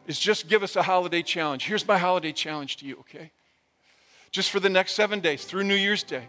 is 0.06 0.20
just 0.20 0.48
give 0.48 0.62
us 0.62 0.76
a 0.76 0.84
holiday 0.84 1.24
challenge. 1.24 1.66
Here's 1.66 1.88
my 1.88 1.98
holiday 1.98 2.32
challenge 2.32 2.78
to 2.78 2.86
you, 2.86 2.98
okay? 3.00 3.32
Just 4.30 4.52
for 4.52 4.60
the 4.60 4.70
next 4.70 4.92
seven 4.92 5.22
days 5.22 5.44
through 5.44 5.64
New 5.64 5.74
Year's 5.74 6.04
Day, 6.04 6.28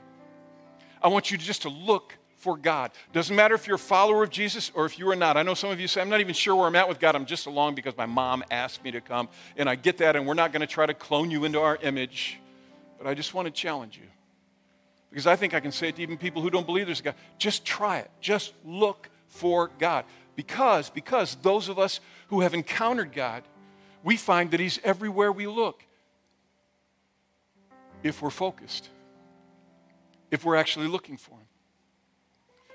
I 1.02 1.08
want 1.08 1.30
you 1.30 1.36
just 1.36 1.60
to 1.62 1.68
look 1.68 2.16
for 2.40 2.56
God. 2.56 2.90
Doesn't 3.12 3.36
matter 3.36 3.54
if 3.54 3.66
you're 3.66 3.76
a 3.76 3.78
follower 3.78 4.22
of 4.22 4.30
Jesus 4.30 4.72
or 4.74 4.86
if 4.86 4.98
you 4.98 5.08
are 5.10 5.16
not. 5.16 5.36
I 5.36 5.42
know 5.42 5.54
some 5.54 5.70
of 5.70 5.78
you 5.78 5.86
say, 5.86 6.00
I'm 6.00 6.08
not 6.08 6.20
even 6.20 6.34
sure 6.34 6.56
where 6.56 6.66
I'm 6.66 6.74
at 6.74 6.88
with 6.88 6.98
God. 6.98 7.14
I'm 7.14 7.26
just 7.26 7.46
along 7.46 7.74
because 7.74 7.96
my 7.96 8.06
mom 8.06 8.42
asked 8.50 8.82
me 8.82 8.90
to 8.92 9.00
come. 9.00 9.28
And 9.56 9.68
I 9.68 9.74
get 9.74 9.98
that, 9.98 10.16
and 10.16 10.26
we're 10.26 10.34
not 10.34 10.50
going 10.50 10.62
to 10.62 10.66
try 10.66 10.86
to 10.86 10.94
clone 10.94 11.30
you 11.30 11.44
into 11.44 11.60
our 11.60 11.76
image. 11.82 12.40
But 12.98 13.06
I 13.06 13.14
just 13.14 13.34
want 13.34 13.46
to 13.46 13.52
challenge 13.52 13.98
you. 13.98 14.08
Because 15.10 15.26
I 15.26 15.36
think 15.36 15.52
I 15.52 15.60
can 15.60 15.70
say 15.70 15.88
it 15.88 15.96
to 15.96 16.02
even 16.02 16.16
people 16.16 16.40
who 16.40 16.48
don't 16.48 16.64
believe 16.64 16.86
there's 16.86 17.00
a 17.00 17.04
God. 17.04 17.14
Just 17.36 17.64
try 17.64 17.98
it. 17.98 18.10
Just 18.22 18.54
look 18.64 19.10
for 19.28 19.70
God. 19.78 20.06
Because, 20.34 20.88
because 20.88 21.36
those 21.42 21.68
of 21.68 21.78
us 21.78 22.00
who 22.28 22.40
have 22.40 22.54
encountered 22.54 23.12
God, 23.12 23.42
we 24.02 24.16
find 24.16 24.50
that 24.52 24.60
He's 24.60 24.80
everywhere 24.82 25.30
we 25.30 25.46
look. 25.46 25.84
If 28.02 28.22
we're 28.22 28.30
focused, 28.30 28.88
if 30.30 30.42
we're 30.42 30.56
actually 30.56 30.88
looking 30.88 31.18
for 31.18 31.32
Him. 31.32 31.46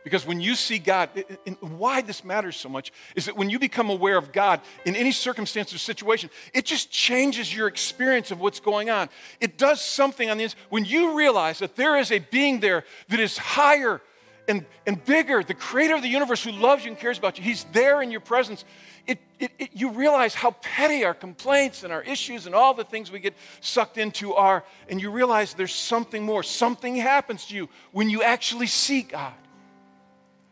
Because 0.06 0.24
when 0.24 0.40
you 0.40 0.54
see 0.54 0.78
God, 0.78 1.10
and 1.48 1.58
why 1.60 2.02
this 2.02 2.24
matters 2.24 2.56
so 2.56 2.70
much 2.70 2.94
is 3.16 3.26
that 3.26 3.36
when 3.36 3.50
you 3.50 3.58
become 3.58 3.90
aware 3.90 4.18
of 4.18 4.32
God 4.32 4.62
in 4.86 4.96
any 4.96 5.12
circumstance 5.12 5.74
or 5.74 5.80
situation, 5.80 6.30
it 6.54 6.64
just 6.64 6.92
changes 6.92 7.54
your 7.54 7.68
experience 7.68 8.30
of 8.30 8.40
what's 8.40 8.60
going 8.60 8.92
on. 8.92 9.10
It 9.42 9.58
does 9.58 9.82
something 9.82 10.30
on 10.30 10.38
the 10.38 10.44
inside. 10.44 10.60
When 10.70 10.86
you 10.86 11.18
realize 11.18 11.58
that 11.58 11.76
there 11.76 11.98
is 11.98 12.12
a 12.12 12.20
being 12.20 12.60
there 12.60 12.86
that 13.10 13.20
is 13.20 13.36
higher 13.36 14.00
and, 14.48 14.64
and 14.86 15.04
bigger, 15.04 15.42
the 15.42 15.56
creator 15.56 15.96
of 15.96 16.04
the 16.04 16.08
universe 16.08 16.44
who 16.44 16.52
loves 16.52 16.86
you 16.86 16.92
and 16.92 17.00
cares 17.00 17.18
about 17.18 17.40
you, 17.40 17.44
he's 17.44 17.64
there 17.74 18.04
in 18.04 18.12
your 18.12 18.22
presence. 18.22 18.64
It, 19.08 19.18
it, 19.40 19.52
it, 19.58 19.70
you 19.74 19.90
realize 19.90 20.36
how 20.36 20.52
petty 20.52 21.04
our 21.04 21.16
complaints 21.16 21.84
and 21.84 21.92
our 21.92 22.04
issues 22.04 22.46
and 22.46 22.54
all 22.54 22.76
the 22.76 22.84
things 22.84 23.10
we 23.10 23.20
get 23.20 23.34
sucked 23.60 23.98
into 23.98 24.36
are, 24.36 24.64
and 24.88 25.02
you 25.02 25.10
realize 25.10 25.56
there's 25.56 25.74
something 25.74 26.24
more. 26.24 26.44
Something 26.44 26.96
happens 26.96 27.48
to 27.48 27.56
you 27.56 27.70
when 27.92 28.12
you 28.12 28.22
actually 28.22 28.68
see 28.68 29.02
God. 29.02 29.34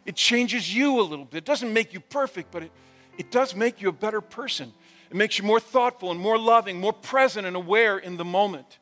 It 0.05 0.15
changes 0.15 0.73
you 0.73 0.99
a 0.99 1.03
little 1.03 1.25
bit. 1.25 1.39
It 1.39 1.45
doesn't 1.45 1.71
make 1.71 1.93
you 1.93 1.99
perfect, 1.99 2.51
but 2.51 2.63
it, 2.63 2.71
it 3.17 3.31
does 3.31 3.55
make 3.55 3.81
you 3.81 3.89
a 3.89 3.93
better 3.93 4.21
person. 4.21 4.73
It 5.09 5.15
makes 5.15 5.37
you 5.37 5.45
more 5.45 5.59
thoughtful 5.59 6.11
and 6.11 6.19
more 6.19 6.37
loving, 6.37 6.79
more 6.79 6.93
present 6.93 7.47
and 7.47 7.55
aware 7.55 7.97
in 7.97 8.17
the 8.17 8.25
moment. 8.25 8.79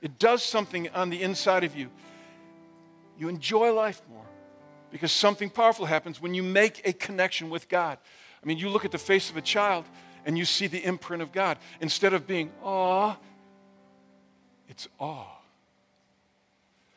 It 0.00 0.18
does 0.18 0.42
something 0.42 0.88
on 0.90 1.10
the 1.10 1.22
inside 1.22 1.64
of 1.64 1.76
you. 1.76 1.90
You 3.18 3.28
enjoy 3.28 3.72
life 3.72 4.00
more 4.10 4.24
because 4.90 5.12
something 5.12 5.50
powerful 5.50 5.86
happens 5.86 6.20
when 6.20 6.34
you 6.34 6.42
make 6.42 6.82
a 6.84 6.92
connection 6.92 7.50
with 7.50 7.68
God. 7.68 7.98
I 8.42 8.46
mean, 8.46 8.58
you 8.58 8.68
look 8.68 8.84
at 8.84 8.92
the 8.92 8.98
face 8.98 9.30
of 9.30 9.36
a 9.36 9.42
child 9.42 9.84
and 10.24 10.38
you 10.38 10.44
see 10.44 10.66
the 10.66 10.82
imprint 10.82 11.22
of 11.22 11.32
God. 11.32 11.58
Instead 11.80 12.12
of 12.14 12.26
being 12.26 12.50
awe, 12.62 13.16
it's 14.68 14.88
awe 14.98 15.43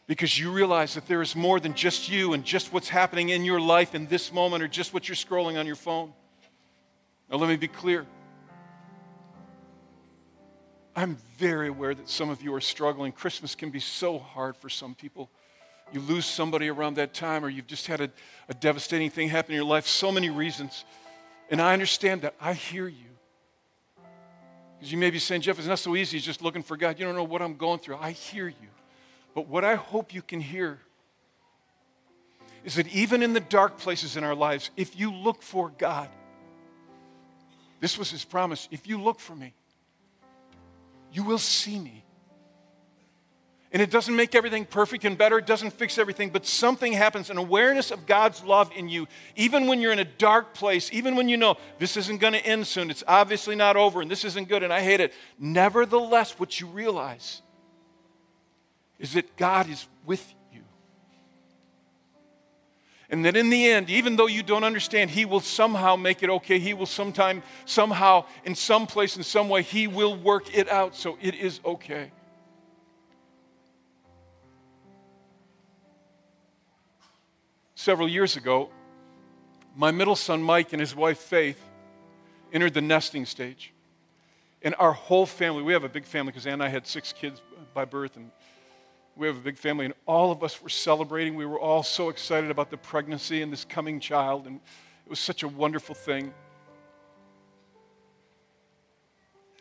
because 0.08 0.40
you 0.40 0.52
realize 0.52 0.94
that 0.94 1.06
there 1.08 1.22
is 1.22 1.36
more 1.36 1.60
than 1.60 1.74
just 1.74 2.10
you 2.10 2.34
and 2.34 2.44
just 2.44 2.72
what's 2.72 2.88
happening 2.88 3.30
in 3.30 3.44
your 3.44 3.60
life 3.60 3.94
in 3.94 4.08
this 4.08 4.32
moment 4.32 4.64
or 4.64 4.68
just 4.68 4.94
what 4.94 5.10
you're 5.10 5.16
scrolling 5.16 5.60
on 5.60 5.68
your 5.68 5.76
phone. 5.76 6.14
Now, 7.30 7.38
let 7.38 7.50
me 7.50 7.58
be 7.58 7.68
clear. 7.68 8.06
I'm 10.96 11.18
very 11.38 11.68
aware 11.68 11.94
that 11.94 12.10
some 12.10 12.30
of 12.30 12.42
you 12.42 12.54
are 12.56 12.62
struggling. 12.62 13.12
Christmas 13.12 13.54
can 13.54 13.70
be 13.70 13.82
so 13.82 14.18
hard 14.18 14.56
for 14.56 14.70
some 14.70 14.96
people. 14.96 15.30
You 15.92 16.00
lose 16.00 16.26
somebody 16.26 16.70
around 16.70 16.96
that 16.96 17.14
time, 17.14 17.46
or 17.46 17.50
you've 17.50 17.68
just 17.68 17.88
had 17.88 18.02
a, 18.02 18.10
a 18.50 18.54
devastating 18.54 19.10
thing 19.10 19.30
happen 19.30 19.52
in 19.52 19.58
your 19.58 19.66
life, 19.66 19.88
so 19.88 20.12
many 20.12 20.30
reasons. 20.30 20.86
And 21.50 21.62
I 21.62 21.74
understand 21.74 22.22
that. 22.24 22.34
I 22.42 22.54
hear 22.54 22.88
you. 22.88 23.06
Because 24.78 24.92
you 24.92 24.98
may 24.98 25.10
be 25.10 25.20
saying, 25.20 25.42
Jeff, 25.42 25.58
it's 25.60 25.68
not 25.68 25.80
so 25.80 25.96
easy, 25.96 26.20
just 26.20 26.42
looking 26.42 26.64
for 26.64 26.78
God. 26.78 26.98
You 26.98 27.06
don't 27.06 27.16
know 27.16 27.24
what 27.24 27.42
I'm 27.42 27.58
going 27.58 27.80
through. 27.80 27.98
I 27.98 28.12
hear 28.12 28.48
you. 28.48 28.68
But 29.38 29.50
what 29.50 29.64
I 29.64 29.76
hope 29.76 30.16
you 30.16 30.24
can 30.24 30.42
hear 30.42 30.80
is 32.66 32.74
that 32.74 32.88
even 32.88 33.22
in 33.22 33.34
the 33.34 33.40
dark 33.40 33.78
places 33.78 34.18
in 34.18 34.24
our 34.24 34.34
lives, 34.34 34.72
if 34.76 35.00
you 35.00 35.14
look 35.14 35.44
for 35.44 35.72
God, 35.78 36.10
this 37.80 38.00
was 38.00 38.10
his 38.10 38.26
promise 38.26 38.68
if 38.72 38.88
you 38.88 39.00
look 39.00 39.20
for 39.20 39.36
me, 39.36 39.54
you 41.14 41.24
will 41.24 41.38
see 41.38 41.78
me. 41.78 42.04
And 43.72 43.80
it 43.80 43.92
doesn't 43.92 44.16
make 44.16 44.34
everything 44.34 44.66
perfect 44.66 45.06
and 45.06 45.16
better, 45.16 45.38
it 45.38 45.46
doesn't 45.46 45.74
fix 45.74 46.00
everything, 46.00 46.32
but 46.32 46.48
something 46.48 46.92
happens 46.92 47.30
an 47.30 47.38
awareness 47.38 47.92
of 47.92 48.08
God's 48.08 48.44
love 48.44 48.72
in 48.76 48.90
you, 48.90 49.08
even 49.36 49.68
when 49.68 49.82
you're 49.82 49.94
in 49.94 50.00
a 50.00 50.04
dark 50.04 50.56
place, 50.56 50.90
even 50.92 51.16
when 51.16 51.30
you 51.30 51.38
know 51.38 51.58
this 51.78 51.96
isn't 51.96 52.20
going 52.20 52.34
to 52.34 52.44
end 52.44 52.66
soon, 52.66 52.90
it's 52.90 53.04
obviously 53.08 53.56
not 53.56 53.78
over, 53.78 54.02
and 54.02 54.10
this 54.10 54.26
isn't 54.26 54.50
good, 54.50 54.64
and 54.64 54.74
I 54.74 54.82
hate 54.82 55.00
it. 55.00 55.14
Nevertheless, 55.38 56.40
what 56.40 56.60
you 56.60 56.66
realize 56.66 57.44
is 59.00 59.14
that 59.14 59.36
God 59.38 59.70
is 59.70 59.88
with 60.06 60.34
you. 60.52 60.62
And 63.10 63.26
that 63.26 63.38
in 63.38 63.50
the 63.50 63.70
end, 63.70 63.90
even 63.90 64.16
though 64.16 64.28
you 64.28 64.44
don't 64.44 64.64
understand, 64.64 65.12
He 65.12 65.26
will 65.26 65.40
somehow 65.40 65.96
make 65.96 66.24
it 66.24 66.30
okay. 66.30 66.60
He 66.60 66.74
will 66.74 66.86
sometime, 66.86 67.44
somehow, 67.66 68.26
in 68.44 68.56
some 68.56 68.88
place, 68.88 69.18
in 69.18 69.24
some 69.24 69.50
way, 69.50 69.62
He 69.62 69.88
will 69.88 70.16
work 70.16 70.56
it 70.56 70.70
out 70.70 70.96
so 70.96 71.18
it 71.22 71.36
is 71.36 71.60
okay. 71.64 72.12
Several 77.76 78.10
years 78.10 78.36
ago, 78.36 78.70
my 79.76 79.92
middle 79.92 80.16
son 80.16 80.42
Mike 80.42 80.74
and 80.74 80.82
his 80.82 80.96
wife 80.96 81.20
Faith 81.20 81.64
entered 82.52 82.74
the 82.74 82.82
nesting 82.82 83.26
stage. 83.26 83.72
And 84.64 84.74
our 84.80 84.92
whole 84.92 85.28
family, 85.28 85.62
we 85.62 85.74
have 85.74 85.84
a 85.84 85.90
big 85.90 86.04
family 86.04 86.32
because 86.32 86.48
Ann 86.48 86.54
and 86.54 86.64
I 86.64 86.70
had 86.70 86.88
six 86.88 87.14
kids 87.14 87.42
by 87.76 87.86
birth, 87.86 88.18
and 88.18 88.32
we 89.18 89.28
have 89.28 89.38
a 89.38 89.42
big 89.42 89.58
family, 89.58 89.86
and 89.86 89.94
all 90.06 90.32
of 90.32 90.44
us 90.44 90.62
were 90.62 90.70
celebrating. 90.70 91.36
We 91.36 91.46
were 91.46 91.60
all 91.60 91.84
so 91.84 92.10
excited 92.10 92.52
about 92.52 92.70
the 92.70 92.78
pregnancy 92.78 93.42
and 93.42 93.52
this 93.52 93.66
coming 93.66 94.00
child, 94.00 94.46
and 94.46 94.60
it 95.06 95.10
was 95.10 95.20
such 95.20 95.44
a 95.44 95.48
wonderful 95.48 95.96
thing. 95.96 96.34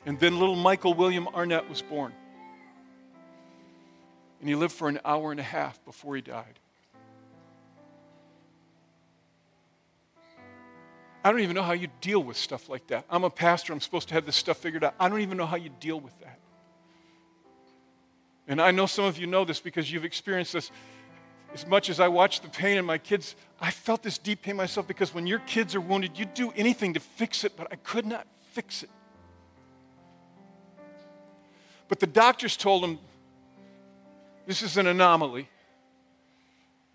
And 0.05 0.21
then 0.21 0.39
little 0.39 0.57
Michael 0.57 0.95
William 0.95 1.27
Arnett 1.29 1.69
was 1.69 1.83
born. 1.83 2.13
And 4.41 4.49
he 4.49 4.55
lived 4.55 4.75
for 4.75 4.89
an 4.89 5.01
hour 5.05 5.31
and 5.31 5.41
a 5.41 5.45
half 5.45 5.83
before 5.85 6.15
he 6.15 6.23
died. 6.23 6.61
I 11.25 11.33
don't 11.33 11.41
even 11.41 11.57
know 11.57 11.63
how 11.63 11.73
you 11.73 11.89
deal 12.01 12.23
with 12.23 12.37
stuff 12.37 12.69
like 12.69 12.87
that. 12.87 13.05
I'm 13.11 13.25
a 13.25 13.31
pastor, 13.31 13.73
I'm 13.73 13.81
supposed 13.81 14.07
to 14.09 14.15
have 14.15 14.27
this 14.27 14.37
stuff 14.37 14.59
figured 14.59 14.85
out. 14.85 14.95
I 15.01 15.09
don't 15.09 15.23
even 15.23 15.37
know 15.37 15.47
how 15.47 15.57
you 15.57 15.71
deal 15.81 15.99
with 15.99 16.17
that. 16.21 16.39
And 18.49 18.61
I 18.61 18.71
know 18.71 18.87
some 18.87 19.05
of 19.05 19.19
you 19.19 19.27
know 19.27 19.45
this 19.45 19.61
because 19.61 19.91
you've 19.91 20.05
experienced 20.05 20.53
this. 20.53 20.71
As 21.53 21.67
much 21.67 21.89
as 21.89 22.01
I 22.01 22.09
watched 22.09 22.43
the 22.43 22.49
pain 22.49 22.77
in 22.77 22.85
my 22.85 22.99
kids, 22.99 23.35
I 23.61 23.71
felt 23.71 24.03
this 24.03 24.19
deep 24.19 24.43
pain 24.43 24.57
myself 24.57 24.87
because 24.87 25.15
when 25.15 25.27
your 25.27 25.39
kids 25.41 25.75
are 25.75 25.81
wounded, 25.81 26.19
you 26.19 26.25
do 26.25 26.53
anything 26.57 26.95
to 26.95 27.01
fix 27.01 27.45
it, 27.45 27.57
but 27.57 27.69
I 27.73 27.77
could 27.77 28.05
not 28.05 28.27
fix 28.53 28.83
it. 28.83 28.91
But 31.89 32.01
the 32.01 32.07
doctors 32.07 32.57
told 32.57 32.85
him, 32.85 32.99
this 34.47 34.63
is 34.63 34.77
an 34.77 34.87
anomaly. 34.87 35.49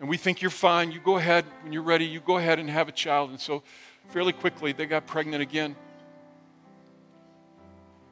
And 0.00 0.08
we 0.08 0.16
think 0.16 0.42
you're 0.42 0.50
fine. 0.50 0.90
You 0.90 1.00
go 1.00 1.16
ahead. 1.16 1.44
When 1.62 1.72
you're 1.72 1.82
ready, 1.82 2.04
you 2.04 2.20
go 2.20 2.38
ahead 2.38 2.58
and 2.58 2.68
have 2.68 2.88
a 2.88 2.92
child. 2.92 3.30
And 3.30 3.38
so, 3.38 3.62
fairly 4.08 4.32
quickly, 4.32 4.72
they 4.72 4.86
got 4.86 5.06
pregnant 5.06 5.42
again. 5.42 5.76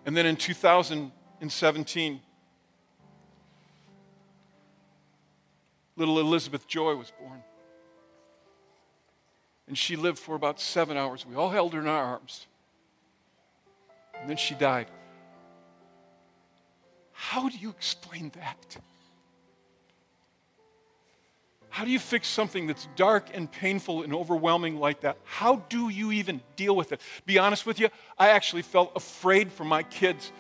And 0.07 0.17
then 0.17 0.25
in 0.25 0.37
2017, 0.37 2.21
little 6.01 6.19
Elizabeth 6.19 6.67
Joy 6.67 6.95
was 6.95 7.13
born. 7.21 7.43
And 9.69 9.77
she 9.77 9.97
lived 9.97 10.19
for 10.19 10.35
about 10.35 10.59
seven 10.59 10.97
hours. 10.97 11.27
We 11.27 11.37
all 11.37 11.51
held 11.51 11.75
her 11.75 11.81
in 11.81 11.87
our 11.87 12.03
arms. 12.03 12.47
And 14.19 14.29
then 14.29 14.39
she 14.39 14.55
died. 14.55 14.87
How 17.13 17.51
do 17.51 17.59
you 17.59 17.69
explain 17.69 18.33
that? 18.35 18.79
How 21.69 21.85
do 21.85 21.91
you 21.91 21.99
fix 21.99 22.29
something 22.29 22.67
that's 22.67 22.89
dark 22.97 23.29
and 23.33 23.51
painful 23.51 24.03
and 24.03 24.15
overwhelming 24.15 24.77
like 24.77 25.03
that? 25.03 25.19
How 25.25 25.57
do 25.69 25.91
you 25.91 26.13
even 26.13 26.41
deal 26.57 26.75
with 26.75 26.93
it? 26.93 27.01
Be 27.27 27.39
honest 27.39 27.67
with 27.67 27.79
you, 27.79 27.91
I 28.19 28.31
actually 28.31 28.63
felt 28.63 28.93
afraid 28.97 29.53
for 29.53 29.65
my 29.65 29.83
kids, 29.83 30.33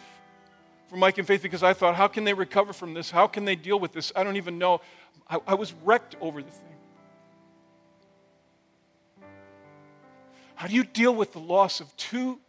for 0.90 0.96
Mike 0.96 1.18
and 1.18 1.26
Faith, 1.26 1.40
because 1.40 1.62
I 1.62 1.72
thought, 1.72 1.94
how 1.94 2.08
can 2.08 2.24
they 2.24 2.34
recover 2.34 2.72
from 2.72 2.94
this? 2.94 3.12
How 3.12 3.28
can 3.28 3.44
they 3.44 3.54
deal 3.54 3.78
with 3.78 3.92
this? 3.92 4.10
I 4.16 4.24
don't 4.24 4.36
even 4.36 4.58
know. 4.58 4.80
I, 5.28 5.38
I 5.46 5.54
was 5.54 5.72
wrecked 5.84 6.16
over 6.20 6.42
the 6.42 6.50
thing. 6.50 6.74
How 10.56 10.66
do 10.66 10.74
you 10.74 10.82
deal 10.82 11.14
with 11.14 11.32
the 11.32 11.38
loss 11.38 11.78
of 11.78 11.96
two 11.96 12.40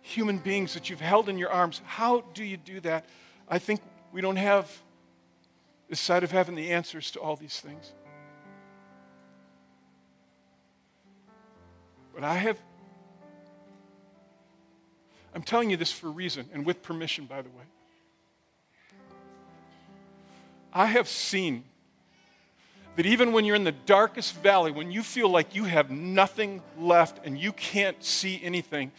human 0.00 0.38
beings 0.38 0.72
that 0.72 0.88
you've 0.88 1.02
held 1.02 1.28
in 1.28 1.36
your 1.36 1.50
arms? 1.50 1.82
How 1.84 2.22
do 2.32 2.42
you 2.42 2.56
do 2.56 2.80
that? 2.80 3.04
I 3.50 3.58
think 3.58 3.82
we 4.12 4.22
don't 4.22 4.36
have 4.36 4.72
this 5.90 6.00
side 6.00 6.24
of 6.24 6.30
heaven 6.30 6.54
the 6.54 6.70
answers 6.70 7.10
to 7.10 7.20
all 7.20 7.36
these 7.36 7.60
things. 7.60 7.92
But 12.14 12.24
I 12.24 12.36
have, 12.36 12.58
I'm 15.34 15.42
telling 15.42 15.68
you 15.68 15.76
this 15.76 15.92
for 15.92 16.06
a 16.06 16.10
reason, 16.10 16.48
and 16.54 16.64
with 16.64 16.82
permission, 16.82 17.26
by 17.26 17.42
the 17.42 17.50
way. 17.50 17.64
I 20.74 20.86
have 20.86 21.08
seen 21.08 21.64
that 22.96 23.06
even 23.06 23.32
when 23.32 23.44
you're 23.44 23.56
in 23.56 23.64
the 23.64 23.72
darkest 23.72 24.34
valley, 24.36 24.72
when 24.72 24.90
you 24.90 25.02
feel 25.02 25.28
like 25.28 25.54
you 25.54 25.64
have 25.64 25.90
nothing 25.90 26.62
left 26.78 27.24
and 27.24 27.38
you 27.38 27.52
can't 27.52 28.02
see 28.02 28.40
anything, 28.42 28.92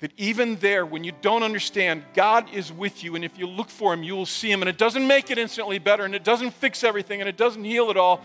that 0.00 0.12
even 0.16 0.56
there, 0.56 0.84
when 0.84 1.04
you 1.04 1.12
don't 1.22 1.42
understand, 1.42 2.02
God 2.12 2.52
is 2.52 2.72
with 2.72 3.04
you, 3.04 3.14
and 3.14 3.24
if 3.24 3.38
you 3.38 3.46
look 3.46 3.70
for 3.70 3.94
Him, 3.94 4.02
you 4.02 4.14
will 4.14 4.26
see 4.26 4.50
Him. 4.50 4.60
And 4.60 4.68
it 4.68 4.76
doesn't 4.76 5.06
make 5.06 5.30
it 5.30 5.38
instantly 5.38 5.78
better, 5.78 6.04
and 6.04 6.14
it 6.14 6.24
doesn't 6.24 6.50
fix 6.54 6.82
everything, 6.82 7.20
and 7.20 7.28
it 7.28 7.36
doesn't 7.36 7.62
heal 7.62 7.88
it 7.88 7.96
all, 7.96 8.20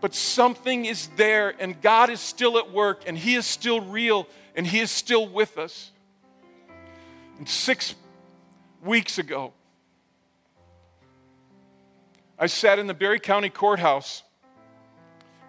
but 0.00 0.14
something 0.14 0.86
is 0.86 1.08
there, 1.16 1.54
and 1.60 1.80
God 1.82 2.08
is 2.08 2.20
still 2.20 2.56
at 2.56 2.72
work, 2.72 3.02
and 3.06 3.16
He 3.16 3.34
is 3.34 3.44
still 3.46 3.80
real, 3.80 4.26
and 4.56 4.66
He 4.66 4.80
is 4.80 4.90
still 4.90 5.28
with 5.28 5.58
us. 5.58 5.90
And 7.36 7.48
six 7.48 7.94
weeks 8.82 9.18
ago, 9.18 9.52
I 12.40 12.46
sat 12.46 12.78
in 12.78 12.86
the 12.86 12.94
Barry 12.94 13.18
County 13.18 13.50
Courthouse 13.50 14.22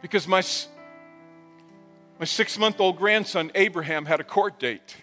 because 0.01 0.27
my, 0.27 0.41
my 2.17 2.25
six 2.25 2.57
month 2.57 2.79
old 2.79 2.97
grandson, 2.97 3.51
Abraham, 3.53 4.05
had 4.05 4.19
a 4.19 4.23
court 4.23 4.59
date 4.59 4.95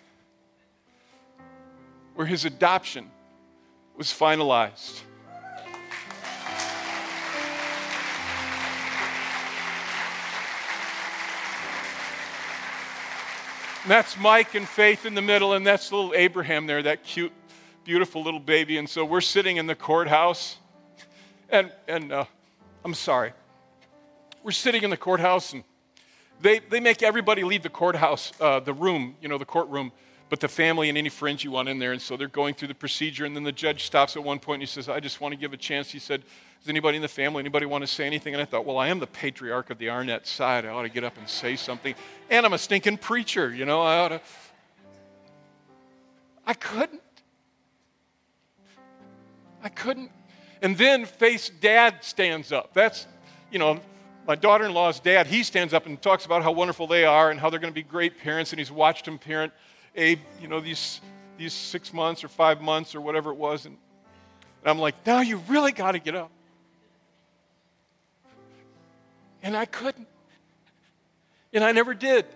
where 2.17 2.27
his 2.27 2.45
adoption 2.45 3.09
was 3.97 4.09
finalized. 4.09 5.01
And 13.83 13.93
that's 13.93 14.19
Mike 14.19 14.57
and 14.57 14.69
Faith 14.69 15.07
in 15.07 15.15
the 15.15 15.23
middle, 15.23 15.53
and 15.53 15.65
that's 15.65 15.93
little 15.93 16.13
Abraham 16.17 16.67
there, 16.67 16.83
that 16.83 17.05
cute, 17.05 17.33
beautiful 17.85 18.25
little 18.25 18.41
baby. 18.41 18.79
And 18.79 18.89
so 18.89 19.05
we're 19.05 19.21
sitting 19.21 19.59
in 19.59 19.69
the 19.69 19.77
courthouse, 19.77 20.57
and, 21.51 21.73
and 21.89 22.13
uh, 22.13 22.25
I'm 22.85 22.95
sorry. 22.95 23.33
We're 24.43 24.53
sitting 24.53 24.83
in 24.83 24.91
the 24.91 24.97
courthouse, 24.97 25.53
and 25.53 25.65
they, 26.41 26.59
they 26.59 26.81
make 26.81 27.03
everybody 27.03 27.43
leave 27.43 27.63
the 27.63 27.71
courthouse, 27.71 28.33
uh, 28.41 28.61
the 28.61 28.73
room, 28.73 29.17
you 29.21 29.29
know, 29.29 29.39
the 29.39 29.45
courtroom, 29.45 29.93
but 30.29 30.41
the 30.41 30.49
family 30.49 30.89
and 30.89 30.99
any 30.99 31.09
friends 31.09 31.45
you 31.45 31.51
want 31.51 31.69
in 31.69 31.79
there. 31.79 31.93
And 31.93 32.03
so 32.03 32.17
they're 32.17 32.29
going 32.29 32.55
through 32.55 32.69
the 32.69 32.75
procedure, 32.75 33.25
and 33.25 33.35
then 33.35 33.45
the 33.45 33.53
judge 33.53 33.85
stops 33.85 34.17
at 34.17 34.25
one 34.25 34.39
point 34.39 34.57
and 34.57 34.63
he 34.63 34.73
says, 34.73 34.89
I 34.89 35.01
just 35.01 35.21
want 35.21 35.33
to 35.33 35.39
give 35.39 35.53
a 35.53 35.57
chance. 35.57 35.91
He 35.91 35.99
said, 35.99 36.23
Does 36.61 36.69
anybody 36.69 36.97
in 36.97 37.03
the 37.03 37.09
family, 37.09 37.41
anybody 37.41 37.67
want 37.67 37.83
to 37.83 37.87
say 37.87 38.07
anything? 38.07 38.35
And 38.35 38.43
I 38.43 38.45
thought, 38.45 38.65
Well, 38.65 38.79
I 38.79 38.89
am 38.89 38.99
the 38.99 39.07
patriarch 39.07 39.71
of 39.71 39.79
the 39.79 39.89
Arnett 39.89 40.27
side. 40.27 40.65
I 40.65 40.71
ought 40.71 40.83
to 40.83 40.89
get 40.89 41.05
up 41.05 41.17
and 41.17 41.29
say 41.29 41.57
something. 41.57 41.95
And 42.29 42.45
I'm 42.45 42.53
a 42.53 42.59
stinking 42.59 42.99
preacher, 42.99 43.55
you 43.55 43.65
know, 43.65 43.83
I 43.83 43.99
ought 43.99 44.09
to. 44.09 44.21
I 46.47 46.55
couldn't. 46.55 47.03
I 49.63 49.69
couldn't. 49.69 50.11
And 50.63 50.77
then 50.77 51.05
Faith's 51.05 51.49
dad 51.49 52.03
stands 52.03 52.53
up. 52.53 52.73
That's, 52.73 53.07
you 53.51 53.59
know, 53.59 53.81
my 54.27 54.35
daughter 54.35 54.65
in 54.65 54.75
law's 54.75 54.99
dad, 54.99 55.27
he 55.27 55.43
stands 55.43 55.73
up 55.73 55.87
and 55.87 56.01
talks 56.01 56.25
about 56.25 56.43
how 56.43 56.53
wonderful 56.53 56.87
they 56.87 57.05
are 57.05 57.31
and 57.31 57.39
how 57.39 57.51
they're 57.51 57.61
going 57.61 57.73
to 57.73 57.75
be 57.75 57.83
great 57.83 58.19
parents, 58.19 58.53
and 58.53 58.59
he's 58.59 58.73
watched 58.73 59.07
him 59.07 59.19
parent 59.19 59.53
Abe, 59.95 60.21
you 60.43 60.49
know, 60.49 60.61
these, 60.61 61.01
these 61.39 61.55
six 61.55 61.93
months 61.93 62.23
or 62.23 62.29
five 62.29 62.61
months 62.61 62.95
or 62.95 63.01
whatever 63.01 63.31
it 63.31 63.37
was. 63.37 63.65
And, 63.65 63.77
and 64.63 64.71
I'm 64.71 64.79
like, 64.79 64.95
now 65.07 65.21
you 65.21 65.39
really 65.49 65.73
got 65.73 65.93
to 65.93 65.99
get 65.99 66.15
up. 66.15 66.31
And 69.43 69.57
I 69.57 69.65
couldn't. 69.65 70.09
And 71.53 71.65
I 71.65 71.73
never 71.73 71.95
did. 71.95 72.27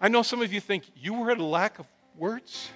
I 0.00 0.08
know 0.08 0.22
some 0.22 0.42
of 0.42 0.52
you 0.52 0.60
think 0.60 0.84
you 0.96 1.14
were 1.14 1.30
at 1.30 1.38
a 1.38 1.44
lack 1.44 1.78
of 1.78 1.86
words. 2.18 2.68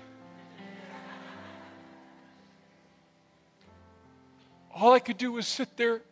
All 4.76 4.92
I 4.92 4.98
could 5.00 5.18
do 5.18 5.32
was 5.32 5.46
sit 5.46 5.76
there 5.76 6.02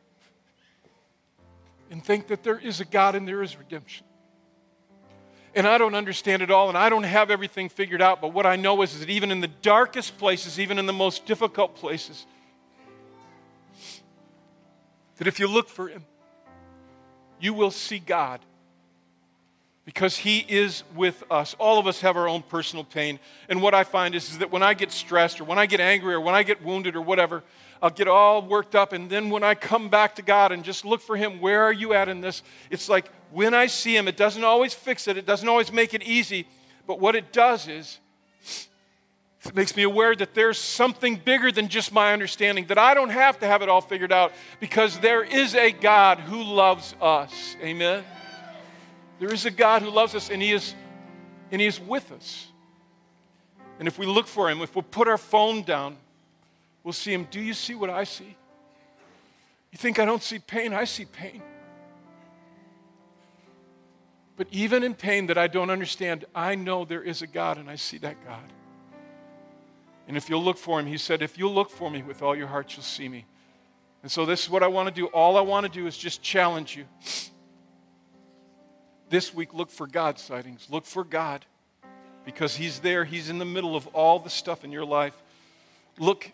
and 1.91 2.05
think 2.05 2.29
that 2.29 2.43
there 2.43 2.59
is 2.59 2.81
a 2.81 2.85
God 2.85 3.15
and 3.15 3.29
there 3.29 3.43
is 3.43 3.57
redemption 3.57 4.07
and 5.55 5.67
I 5.67 5.79
don't 5.79 5.95
understand 5.95 6.43
it 6.43 6.51
all, 6.51 6.69
and 6.69 6.77
I 6.77 6.89
don't 6.89 7.05
have 7.05 7.31
everything 7.31 7.69
figured 7.69 8.03
out. 8.03 8.21
But 8.21 8.33
what 8.33 8.47
I 8.47 8.57
know 8.57 8.83
is, 8.83 8.95
is 8.95 9.01
that 9.01 9.11
even 9.11 9.31
in 9.31 9.41
the 9.41 9.49
darkest 9.49 10.19
places, 10.19 10.59
even 10.59 10.79
in 10.79 10.87
the 10.87 10.93
most 10.93 11.27
difficult 11.27 11.77
places, 11.77 12.27
that 15.17 15.29
if 15.29 15.39
you 15.39 15.47
look 15.47 15.69
for 15.69 15.89
Him, 15.89 16.05
you 17.41 17.55
will 17.55 17.71
see 17.71 18.01
God 18.01 18.41
because 19.85 20.17
He 20.17 20.39
is 20.49 20.83
with 20.97 21.23
us. 21.31 21.55
All 21.59 21.79
of 21.79 21.87
us 21.87 22.01
have 22.01 22.17
our 22.17 22.29
own 22.29 22.43
personal 22.43 22.85
pain. 22.85 23.21
And 23.49 23.63
what 23.63 23.75
I 23.75 23.85
find 23.85 24.15
is, 24.15 24.31
is 24.31 24.39
that 24.39 24.51
when 24.51 24.63
I 24.63 24.75
get 24.75 24.91
stressed 24.91 25.41
or 25.41 25.45
when 25.45 25.59
I 25.59 25.67
get 25.67 25.79
angry 25.79 26.15
or 26.15 26.21
when 26.21 26.35
I 26.35 26.43
get 26.43 26.65
wounded 26.65 26.97
or 26.97 27.03
whatever, 27.03 27.45
I'll 27.83 27.91
get 27.91 28.09
all 28.09 28.43
worked 28.43 28.75
up. 28.75 28.93
And 28.93 29.11
then 29.11 29.31
when 29.31 29.43
I 29.43 29.55
come 29.55 29.89
back 29.89 30.15
to 30.17 30.23
God 30.23 30.53
and 30.53 30.65
just 30.65 30.85
look 30.85 31.01
for 31.01 31.17
Him, 31.17 31.41
where 31.41 31.63
are 31.63 31.73
you 31.73 31.93
at 31.93 32.09
in 32.09 32.21
this? 32.21 32.43
It's 32.71 32.89
like 32.89 33.11
when 33.31 33.55
I 33.55 33.67
see 33.67 33.97
Him, 33.97 34.09
it 34.09 34.17
doesn't 34.17 34.45
always 34.45 34.75
fix 34.75 35.09
it, 35.09 35.17
it 35.17 35.27
doesn't 35.27 35.49
always 35.49 35.73
make 35.73 35.95
it 35.95 36.03
easy. 36.03 36.47
But 36.87 37.01
what 37.01 37.15
it 37.15 37.33
does 37.33 37.69
is, 37.69 37.99
it 39.45 39.55
makes 39.55 39.77
me 39.77 39.83
aware 39.83 40.15
that 40.17 40.35
there's 40.35 40.59
something 40.59 41.17
bigger 41.17 41.53
than 41.53 41.69
just 41.69 41.93
my 41.93 42.13
understanding, 42.15 42.67
that 42.67 42.79
I 42.79 42.95
don't 42.95 43.11
have 43.11 43.39
to 43.41 43.47
have 43.47 43.61
it 43.61 43.69
all 43.69 43.83
figured 43.83 44.13
out 44.13 44.33
because 44.59 44.99
there 45.01 45.23
is 45.23 45.55
a 45.55 45.71
God 45.71 46.19
who 46.19 46.43
loves 46.43 46.95
us. 47.01 47.57
Amen? 47.63 48.05
There 49.19 49.33
is 49.33 49.45
a 49.45 49.51
God 49.51 49.83
who 49.83 49.91
loves 49.91 50.15
us 50.15 50.31
and 50.31 50.41
He 50.41 50.53
is, 50.53 50.75
and 51.51 51.61
he 51.61 51.67
is 51.67 51.79
with 51.79 52.11
us. 52.13 52.47
And 53.79 53.89
if 53.89 53.99
we 53.99 54.07
look 54.07 54.27
for 54.27 54.51
Him, 54.51 54.63
if 54.63 54.75
we 54.75 54.83
put 54.83 55.09
our 55.09 55.19
phone 55.19 55.63
down, 55.63 55.97
we'll 56.85 56.93
see 56.93 57.13
him. 57.13 57.27
Do 57.31 57.41
you 57.41 57.55
see 57.55 57.75
what 57.75 57.91
I 57.91 58.05
see? 58.05 58.37
You 59.73 59.79
think 59.79 59.99
I 59.99 60.05
don't 60.05 60.23
see 60.23 60.39
pain? 60.39 60.73
I 60.73 60.85
see 60.85 61.07
pain. 61.07 61.43
But 64.37 64.47
even 64.53 64.85
in 64.85 64.95
pain 64.95 65.27
that 65.27 65.39
I 65.39 65.47
don't 65.47 65.71
understand, 65.71 66.25
I 66.35 66.55
know 66.55 66.85
there 66.85 67.03
is 67.03 67.23
a 67.23 67.27
God 67.27 67.59
and 67.59 67.69
I 67.69 67.77
see 67.77 67.99
that 67.99 68.25
God. 68.25 68.45
And 70.07 70.17
if 70.17 70.29
you'll 70.29 70.43
look 70.43 70.59
for 70.59 70.79
him, 70.79 70.87
he 70.87 70.99
said, 70.99 71.23
if 71.23 71.39
you'll 71.39 71.55
look 71.55 71.71
for 71.71 71.91
me 71.91 72.03
with 72.03 72.23
all 72.23 72.37
your 72.37 72.47
heart, 72.47 72.77
you'll 72.77 72.83
see 72.83 73.09
me. 73.09 73.25
And 74.03 74.13
so 74.13 74.27
this 74.27 74.43
is 74.43 74.51
what 74.51 74.63
I 74.63 74.67
want 74.67 74.89
to 74.89 74.95
do. 74.95 75.07
All 75.07 75.37
I 75.37 75.41
want 75.41 75.65
to 75.65 75.73
do 75.73 75.87
is 75.87 75.97
just 75.97 76.21
challenge 76.21 76.77
you. 76.77 76.85
This 79.09 79.33
week, 79.33 79.55
look 79.55 79.71
for 79.71 79.87
God 79.87 80.19
sightings. 80.19 80.67
Look 80.69 80.85
for 80.85 81.05
God 81.05 81.47
because 82.25 82.57
he's 82.57 82.81
there. 82.81 83.05
He's 83.05 83.31
in 83.31 83.39
the 83.39 83.45
middle 83.45 83.77
of 83.77 83.87
all 83.89 84.19
the 84.19 84.31
stuff 84.31 84.65
in 84.65 84.73
your 84.73 84.85
life. 84.85 85.17
Look 85.99 86.33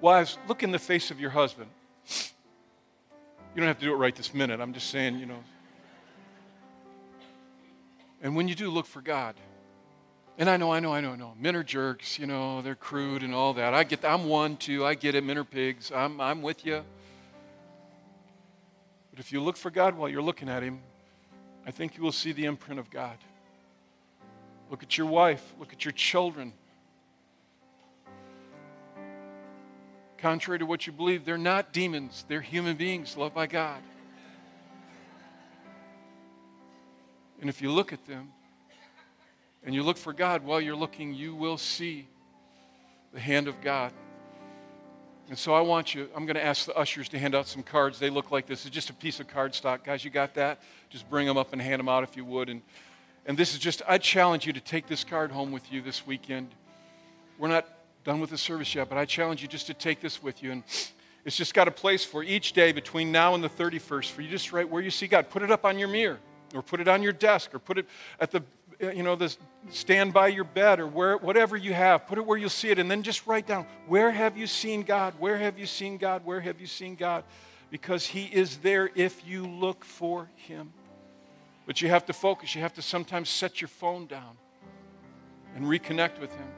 Wives, 0.00 0.38
look 0.46 0.62
in 0.62 0.70
the 0.70 0.78
face 0.78 1.10
of 1.10 1.20
your 1.20 1.30
husband. 1.30 1.70
You 2.06 3.62
don't 3.62 3.66
have 3.66 3.78
to 3.78 3.84
do 3.84 3.92
it 3.92 3.96
right 3.96 4.14
this 4.14 4.32
minute. 4.32 4.60
I'm 4.60 4.72
just 4.72 4.90
saying, 4.90 5.18
you 5.18 5.26
know. 5.26 5.42
And 8.22 8.36
when 8.36 8.46
you 8.48 8.54
do, 8.54 8.70
look 8.70 8.86
for 8.86 9.00
God. 9.00 9.34
And 10.38 10.48
I 10.48 10.56
know, 10.56 10.72
I 10.72 10.78
know, 10.78 10.94
I 10.94 11.00
know, 11.00 11.12
I 11.12 11.16
know. 11.16 11.34
Men 11.38 11.56
are 11.56 11.64
jerks, 11.64 12.18
you 12.18 12.26
know, 12.26 12.62
they're 12.62 12.76
crude 12.76 13.24
and 13.24 13.34
all 13.34 13.54
that. 13.54 13.74
I 13.74 13.82
get 13.82 14.02
that. 14.02 14.12
I'm 14.12 14.26
one 14.26 14.56
too. 14.56 14.84
I 14.84 14.94
get 14.94 15.16
it. 15.16 15.24
Men 15.24 15.36
are 15.36 15.44
pigs. 15.44 15.90
I'm, 15.92 16.20
I'm 16.20 16.42
with 16.42 16.64
you. 16.64 16.84
But 19.10 19.18
if 19.18 19.32
you 19.32 19.40
look 19.40 19.56
for 19.56 19.70
God 19.70 19.96
while 19.96 20.08
you're 20.08 20.22
looking 20.22 20.48
at 20.48 20.62
Him, 20.62 20.78
I 21.66 21.72
think 21.72 21.96
you 21.96 22.04
will 22.04 22.12
see 22.12 22.30
the 22.30 22.44
imprint 22.44 22.78
of 22.78 22.88
God. 22.88 23.16
Look 24.70 24.84
at 24.84 24.96
your 24.96 25.08
wife. 25.08 25.54
Look 25.58 25.72
at 25.72 25.84
your 25.84 25.92
children. 25.92 26.52
Contrary 30.18 30.58
to 30.58 30.66
what 30.66 30.86
you 30.86 30.92
believe, 30.92 31.24
they're 31.24 31.38
not 31.38 31.72
demons, 31.72 32.24
they're 32.28 32.40
human 32.40 32.76
beings 32.76 33.16
loved 33.16 33.34
by 33.34 33.46
God. 33.46 33.80
And 37.40 37.48
if 37.48 37.62
you 37.62 37.70
look 37.70 37.92
at 37.92 38.04
them 38.06 38.30
and 39.64 39.74
you 39.74 39.82
look 39.82 39.96
for 39.96 40.12
God 40.12 40.44
while 40.44 40.60
you're 40.60 40.76
looking, 40.76 41.14
you 41.14 41.34
will 41.34 41.56
see 41.56 42.08
the 43.12 43.20
hand 43.20 43.48
of 43.48 43.60
God. 43.60 43.92
And 45.28 45.38
so 45.38 45.54
I 45.54 45.60
want 45.60 45.94
you, 45.94 46.08
I'm 46.16 46.24
going 46.24 46.36
to 46.36 46.44
ask 46.44 46.64
the 46.64 46.74
ushers 46.74 47.08
to 47.10 47.18
hand 47.18 47.34
out 47.34 47.46
some 47.46 47.62
cards. 47.62 47.98
They 47.98 48.08
look 48.10 48.30
like 48.30 48.46
this. 48.46 48.64
It's 48.64 48.74
just 48.74 48.90
a 48.90 48.94
piece 48.94 49.20
of 49.20 49.28
cardstock. 49.28 49.84
Guys, 49.84 50.04
you 50.04 50.10
got 50.10 50.34
that? 50.34 50.62
Just 50.88 51.08
bring 51.10 51.26
them 51.26 51.36
up 51.36 51.52
and 51.52 51.60
hand 51.60 51.80
them 51.80 51.88
out 51.88 52.02
if 52.02 52.16
you 52.16 52.24
would. 52.24 52.48
And, 52.48 52.62
and 53.26 53.36
this 53.36 53.52
is 53.52 53.58
just, 53.60 53.82
I 53.86 53.98
challenge 53.98 54.46
you 54.46 54.54
to 54.54 54.60
take 54.60 54.86
this 54.86 55.04
card 55.04 55.30
home 55.30 55.52
with 55.52 55.70
you 55.70 55.82
this 55.82 56.06
weekend. 56.06 56.48
We're 57.38 57.48
not 57.48 57.68
done 58.08 58.20
with 58.20 58.30
the 58.30 58.38
service 58.38 58.74
yet, 58.74 58.88
but 58.88 58.96
I 58.96 59.04
challenge 59.04 59.42
you 59.42 59.48
just 59.48 59.66
to 59.66 59.74
take 59.74 60.00
this 60.00 60.22
with 60.22 60.42
you. 60.42 60.50
And 60.50 60.62
it's 61.26 61.36
just 61.36 61.52
got 61.52 61.68
a 61.68 61.70
place 61.70 62.06
for 62.06 62.22
each 62.22 62.54
day 62.54 62.72
between 62.72 63.12
now 63.12 63.34
and 63.34 63.44
the 63.44 63.50
31st 63.50 64.10
for 64.12 64.22
you 64.22 64.30
just 64.30 64.50
write 64.50 64.70
where 64.70 64.80
you 64.80 64.90
see 64.90 65.06
God. 65.06 65.28
Put 65.28 65.42
it 65.42 65.50
up 65.50 65.66
on 65.66 65.78
your 65.78 65.88
mirror 65.88 66.18
or 66.54 66.62
put 66.62 66.80
it 66.80 66.88
on 66.88 67.02
your 67.02 67.12
desk 67.12 67.54
or 67.54 67.58
put 67.58 67.76
it 67.76 67.86
at 68.18 68.30
the 68.30 68.42
you 68.80 69.02
know, 69.02 69.14
the 69.14 69.36
stand 69.68 70.14
by 70.14 70.28
your 70.28 70.44
bed 70.44 70.80
or 70.80 70.86
where, 70.86 71.18
whatever 71.18 71.54
you 71.54 71.74
have, 71.74 72.06
put 72.06 72.16
it 72.16 72.24
where 72.24 72.38
you'll 72.38 72.48
see 72.48 72.70
it, 72.70 72.78
and 72.78 72.90
then 72.90 73.02
just 73.02 73.26
write 73.26 73.46
down 73.46 73.66
where 73.86 74.10
have 74.10 74.38
you 74.38 74.46
seen 74.46 74.84
God? 74.84 75.12
Where 75.18 75.36
have 75.36 75.58
you 75.58 75.66
seen 75.66 75.98
God? 75.98 76.24
Where 76.24 76.40
have 76.40 76.62
you 76.62 76.66
seen 76.66 76.94
God? 76.94 77.24
Because 77.70 78.06
He 78.06 78.24
is 78.24 78.56
there 78.58 78.88
if 78.94 79.26
you 79.26 79.46
look 79.46 79.84
for 79.84 80.30
Him. 80.36 80.72
But 81.66 81.82
you 81.82 81.90
have 81.90 82.06
to 82.06 82.14
focus. 82.14 82.54
You 82.54 82.62
have 82.62 82.74
to 82.74 82.82
sometimes 82.82 83.28
set 83.28 83.60
your 83.60 83.68
phone 83.68 84.06
down 84.06 84.38
and 85.54 85.66
reconnect 85.66 86.20
with 86.20 86.32
Him. 86.32 86.48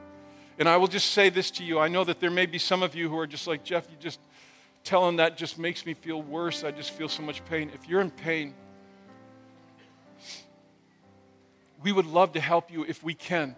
And 0.60 0.68
I 0.68 0.76
will 0.76 0.88
just 0.88 1.12
say 1.12 1.30
this 1.30 1.50
to 1.52 1.64
you. 1.64 1.78
I 1.78 1.88
know 1.88 2.04
that 2.04 2.20
there 2.20 2.30
may 2.30 2.44
be 2.44 2.58
some 2.58 2.82
of 2.82 2.94
you 2.94 3.08
who 3.08 3.18
are 3.18 3.26
just 3.26 3.46
like, 3.46 3.64
Jeff, 3.64 3.88
you 3.90 3.96
just 3.98 4.20
tell 4.84 5.00
telling 5.00 5.16
that 5.16 5.38
just 5.38 5.58
makes 5.58 5.86
me 5.86 5.94
feel 5.94 6.20
worse. 6.20 6.64
I 6.64 6.70
just 6.70 6.90
feel 6.90 7.08
so 7.08 7.22
much 7.22 7.42
pain. 7.46 7.70
If 7.74 7.88
you're 7.88 8.02
in 8.02 8.10
pain, 8.10 8.52
we 11.82 11.92
would 11.92 12.04
love 12.04 12.32
to 12.32 12.40
help 12.40 12.70
you 12.70 12.84
if 12.84 13.02
we 13.02 13.14
can. 13.14 13.56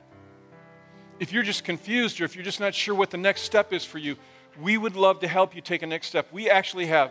If 1.19 1.33
you're 1.33 1.43
just 1.43 1.65
confused 1.65 2.21
or 2.21 2.25
if 2.25 2.37
you're 2.37 2.45
just 2.45 2.61
not 2.61 2.73
sure 2.73 2.95
what 2.95 3.11
the 3.11 3.19
next 3.19 3.43
step 3.43 3.73
is 3.73 3.85
for 3.85 3.99
you, 3.99 4.17
we 4.61 4.79
would 4.79 4.95
love 4.95 5.19
to 5.21 5.29
help 5.29 5.57
you 5.57 5.61
take 5.61 5.83
a 5.83 5.87
next 5.89 6.07
step. 6.07 6.29
We 6.31 6.49
actually 6.49 6.87
have, 6.87 7.11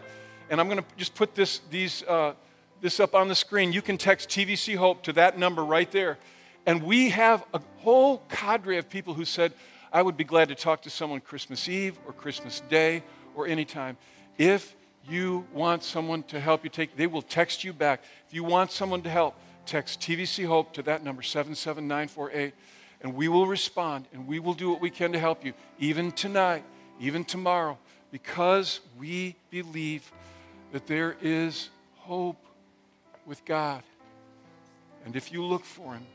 and 0.50 0.62
I'm 0.62 0.70
going 0.70 0.80
to 0.80 0.86
just 0.96 1.16
put 1.16 1.36
this, 1.36 1.60
these, 1.70 2.02
uh, 2.04 2.34
this 2.80 3.02
up 3.02 3.14
on 3.14 3.28
the 3.28 3.36
screen. 3.36 3.74
You 3.74 3.82
can 3.82 3.98
text 3.98 4.30
TVC 4.30 4.78
Hope 4.78 5.04
to 5.04 5.14
that 5.14 5.38
number 5.38 5.66
right 5.66 5.92
there. 5.92 6.18
And 6.66 6.82
we 6.84 7.10
have 7.10 7.44
a 7.54 7.60
whole 7.80 8.20
cadre 8.30 8.78
of 8.78 8.90
people 8.90 9.16
who 9.16 9.26
said, 9.26 9.52
I 9.94 10.02
would 10.02 10.16
be 10.16 10.24
glad 10.24 10.48
to 10.50 10.56
talk 10.56 10.84
to 10.84 10.90
someone 10.90 11.20
Christmas 11.20 11.68
Eve 11.68 12.00
or 12.08 12.14
Christmas 12.14 12.62
Day 12.70 13.04
or 13.36 13.46
anytime. 13.46 13.98
If 14.38 14.74
you 15.08 15.46
want 15.52 15.84
someone 15.84 16.24
to 16.24 16.40
help 16.40 16.64
you 16.64 16.70
take, 16.70 16.96
they 16.96 17.08
will 17.08 17.22
text 17.22 17.66
you 17.66 17.74
back. 17.74 18.02
If 18.26 18.34
you 18.34 18.44
want 18.46 18.72
someone 18.72 19.02
to 19.02 19.10
help, 19.10 19.36
text 19.66 20.00
TVC 20.00 20.46
Hope 20.46 20.72
to 20.74 20.82
that 20.84 21.04
number, 21.04 21.22
77948, 21.22 22.54
and 23.02 23.16
we 23.16 23.28
will 23.28 23.48
respond 23.48 24.08
and 24.14 24.28
we 24.28 24.40
will 24.40 24.54
do 24.54 24.70
what 24.70 24.80
we 24.80 24.90
can 24.90 25.12
to 25.12 25.20
help 25.20 25.44
you, 25.44 25.54
even 25.78 26.12
tonight, 26.14 26.64
even 27.00 27.26
tomorrow, 27.26 27.78
because 28.12 28.80
we 28.98 29.36
believe 29.50 30.10
that 30.72 30.88
there 30.88 31.18
is 31.22 31.70
hope 31.98 32.38
with 33.26 33.44
God. 33.44 33.84
And 35.06 35.18
if 35.18 35.34
you 35.34 35.44
look 35.44 35.66
for 35.66 35.96
Him, 35.96 36.06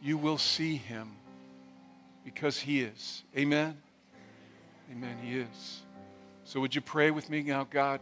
you 0.00 0.16
will 0.16 0.38
see 0.38 0.76
Him 0.76 1.10
because 2.26 2.58
He 2.58 2.82
is. 2.82 3.22
Amen? 3.38 3.78
Amen. 4.92 5.16
He 5.22 5.38
is. 5.38 5.80
So, 6.44 6.60
would 6.60 6.74
you 6.74 6.80
pray 6.82 7.10
with 7.10 7.30
me 7.30 7.42
now, 7.42 7.64
God? 7.70 8.00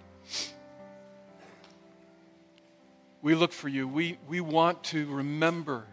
we 3.23 3.35
look 3.35 3.53
for 3.53 3.69
you. 3.69 3.87
We, 3.87 4.19
we 4.27 4.41
want 4.41 4.83
to 4.85 5.07
remember 5.07 5.85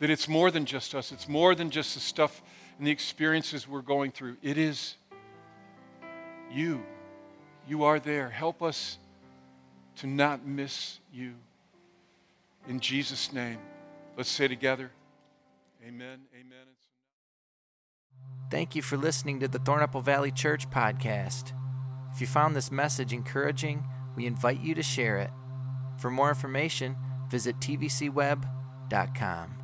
that 0.00 0.10
it's 0.10 0.28
more 0.28 0.50
than 0.50 0.66
just 0.66 0.94
us, 0.94 1.12
it's 1.12 1.28
more 1.28 1.54
than 1.54 1.70
just 1.70 1.94
the 1.94 2.00
stuff 2.00 2.42
and 2.78 2.86
the 2.86 2.90
experiences 2.90 3.66
we're 3.66 3.80
going 3.80 4.10
through. 4.10 4.36
It 4.42 4.58
is 4.58 4.96
you. 6.50 6.82
You 7.68 7.84
are 7.84 8.00
there. 8.00 8.28
Help 8.28 8.62
us 8.62 8.98
to 9.96 10.06
not 10.08 10.44
miss 10.44 10.98
you. 11.12 11.34
In 12.68 12.80
Jesus' 12.80 13.32
name, 13.32 13.58
let's 14.16 14.30
say 14.30 14.48
together, 14.48 14.90
Amen. 15.84 16.20
Amen. 16.32 16.71
Thank 18.52 18.76
you 18.76 18.82
for 18.82 18.98
listening 18.98 19.40
to 19.40 19.48
the 19.48 19.58
Thornapple 19.58 20.04
Valley 20.04 20.30
Church 20.30 20.68
podcast. 20.68 21.54
If 22.12 22.20
you 22.20 22.26
found 22.26 22.54
this 22.54 22.70
message 22.70 23.14
encouraging, 23.14 23.82
we 24.14 24.26
invite 24.26 24.60
you 24.60 24.74
to 24.74 24.82
share 24.82 25.20
it. 25.20 25.30
For 25.96 26.10
more 26.10 26.28
information, 26.28 26.94
visit 27.30 27.58
tvcweb.com. 27.60 29.61